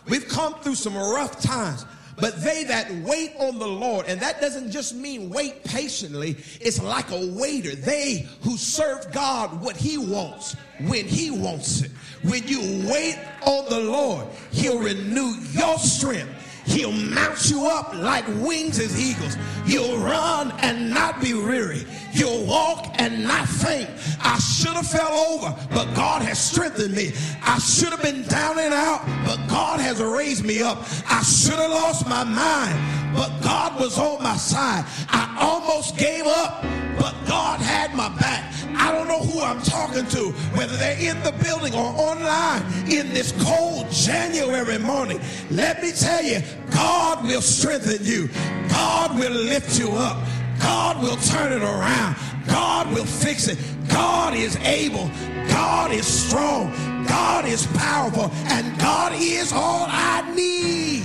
[0.09, 1.86] We've come through some rough times.
[2.18, 6.82] But they that wait on the Lord, and that doesn't just mean wait patiently, it's
[6.82, 7.74] like a waiter.
[7.74, 11.90] They who serve God what He wants when He wants it.
[12.24, 16.48] When you wait on the Lord, He'll renew your strength.
[16.65, 19.37] He'll mount you up like wings as eagles.
[19.67, 21.87] You'll run and not be weary.
[22.13, 23.91] You'll walk and not faint.
[24.23, 27.13] I should have fell over, but God has strengthened me.
[27.43, 30.79] I should have been down and out, but God has raised me up.
[31.09, 34.85] I should have lost my mind, but God was on my side.
[35.09, 36.65] I almost gave up,
[37.01, 38.53] but God had my back.
[38.76, 43.09] I don't know who I'm talking to, whether they're in the building or online in
[43.09, 45.18] this cold January morning.
[45.51, 48.28] Let me tell you, God will strengthen you.
[48.68, 50.18] God will lift you up.
[50.61, 52.16] God will turn it around.
[52.46, 53.59] God will fix it.
[53.88, 55.11] God is able.
[55.48, 56.70] God is strong.
[57.07, 58.30] God is powerful.
[58.48, 61.05] And God is all I need.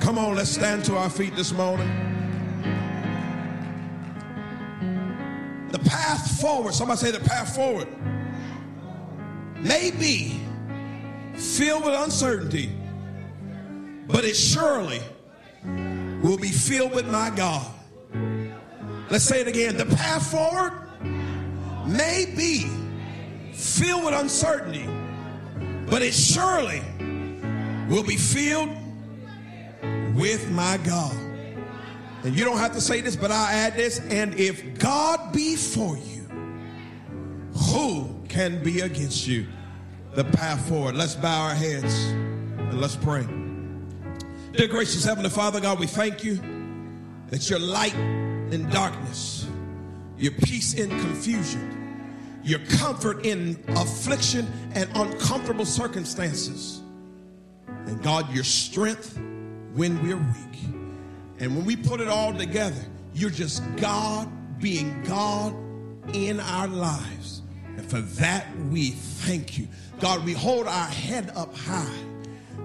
[0.00, 2.13] Come on, let's stand to our feet this morning.
[5.74, 7.88] The path forward, somebody say the path forward,
[9.58, 10.40] may be
[11.34, 12.70] filled with uncertainty,
[14.06, 15.00] but it surely
[16.22, 17.68] will be filled with my God.
[19.10, 19.76] Let's say it again.
[19.76, 20.74] The path forward
[21.88, 22.68] may be
[23.52, 24.88] filled with uncertainty,
[25.90, 26.82] but it surely
[27.88, 28.70] will be filled
[30.14, 31.23] with my God.
[32.24, 34.00] And you don't have to say this, but I'll add this.
[34.08, 36.22] And if God be for you,
[37.52, 39.46] who can be against you?
[40.14, 40.96] The path forward.
[40.96, 43.26] Let's bow our heads and let's pray.
[44.52, 46.40] Dear gracious Heavenly Father, God, we thank you
[47.28, 49.46] that your light in darkness,
[50.16, 56.80] your peace in confusion, your comfort in affliction and uncomfortable circumstances,
[57.66, 59.18] and God, your strength
[59.74, 60.73] when we're weak.
[61.38, 62.80] And when we put it all together,
[63.14, 64.28] you're just God
[64.60, 65.54] being God
[66.14, 67.42] in our lives.
[67.76, 69.68] And for that, we thank you.
[70.00, 71.98] God, we hold our head up high.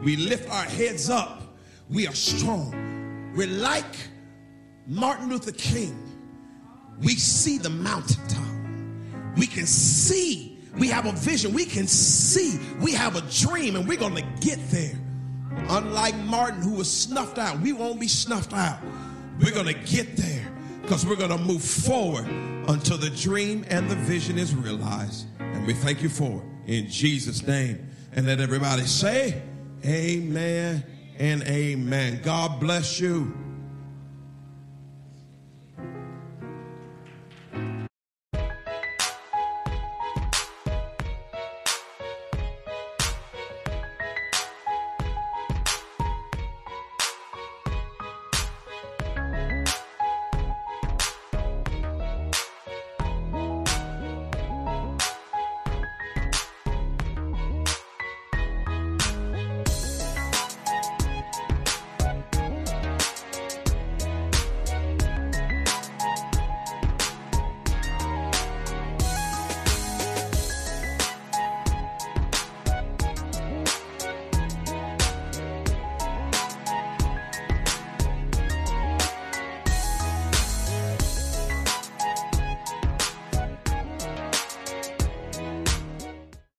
[0.03, 1.41] We lift our heads up.
[1.89, 3.33] We are strong.
[3.35, 3.95] We're like
[4.87, 5.97] Martin Luther King.
[7.01, 8.43] We see the mountaintop.
[9.37, 10.57] We can see.
[10.77, 11.53] We have a vision.
[11.53, 12.59] We can see.
[12.81, 14.99] We have a dream, and we're going to get there.
[15.51, 18.79] Unlike Martin, who was snuffed out, we won't be snuffed out.
[19.39, 22.27] We're going to get there because we're going to move forward
[22.67, 25.27] until the dream and the vision is realized.
[25.39, 27.89] And we thank you for it in Jesus' name.
[28.13, 29.41] And let everybody say,
[29.85, 30.83] Amen
[31.17, 32.21] and amen.
[32.23, 33.33] God bless you.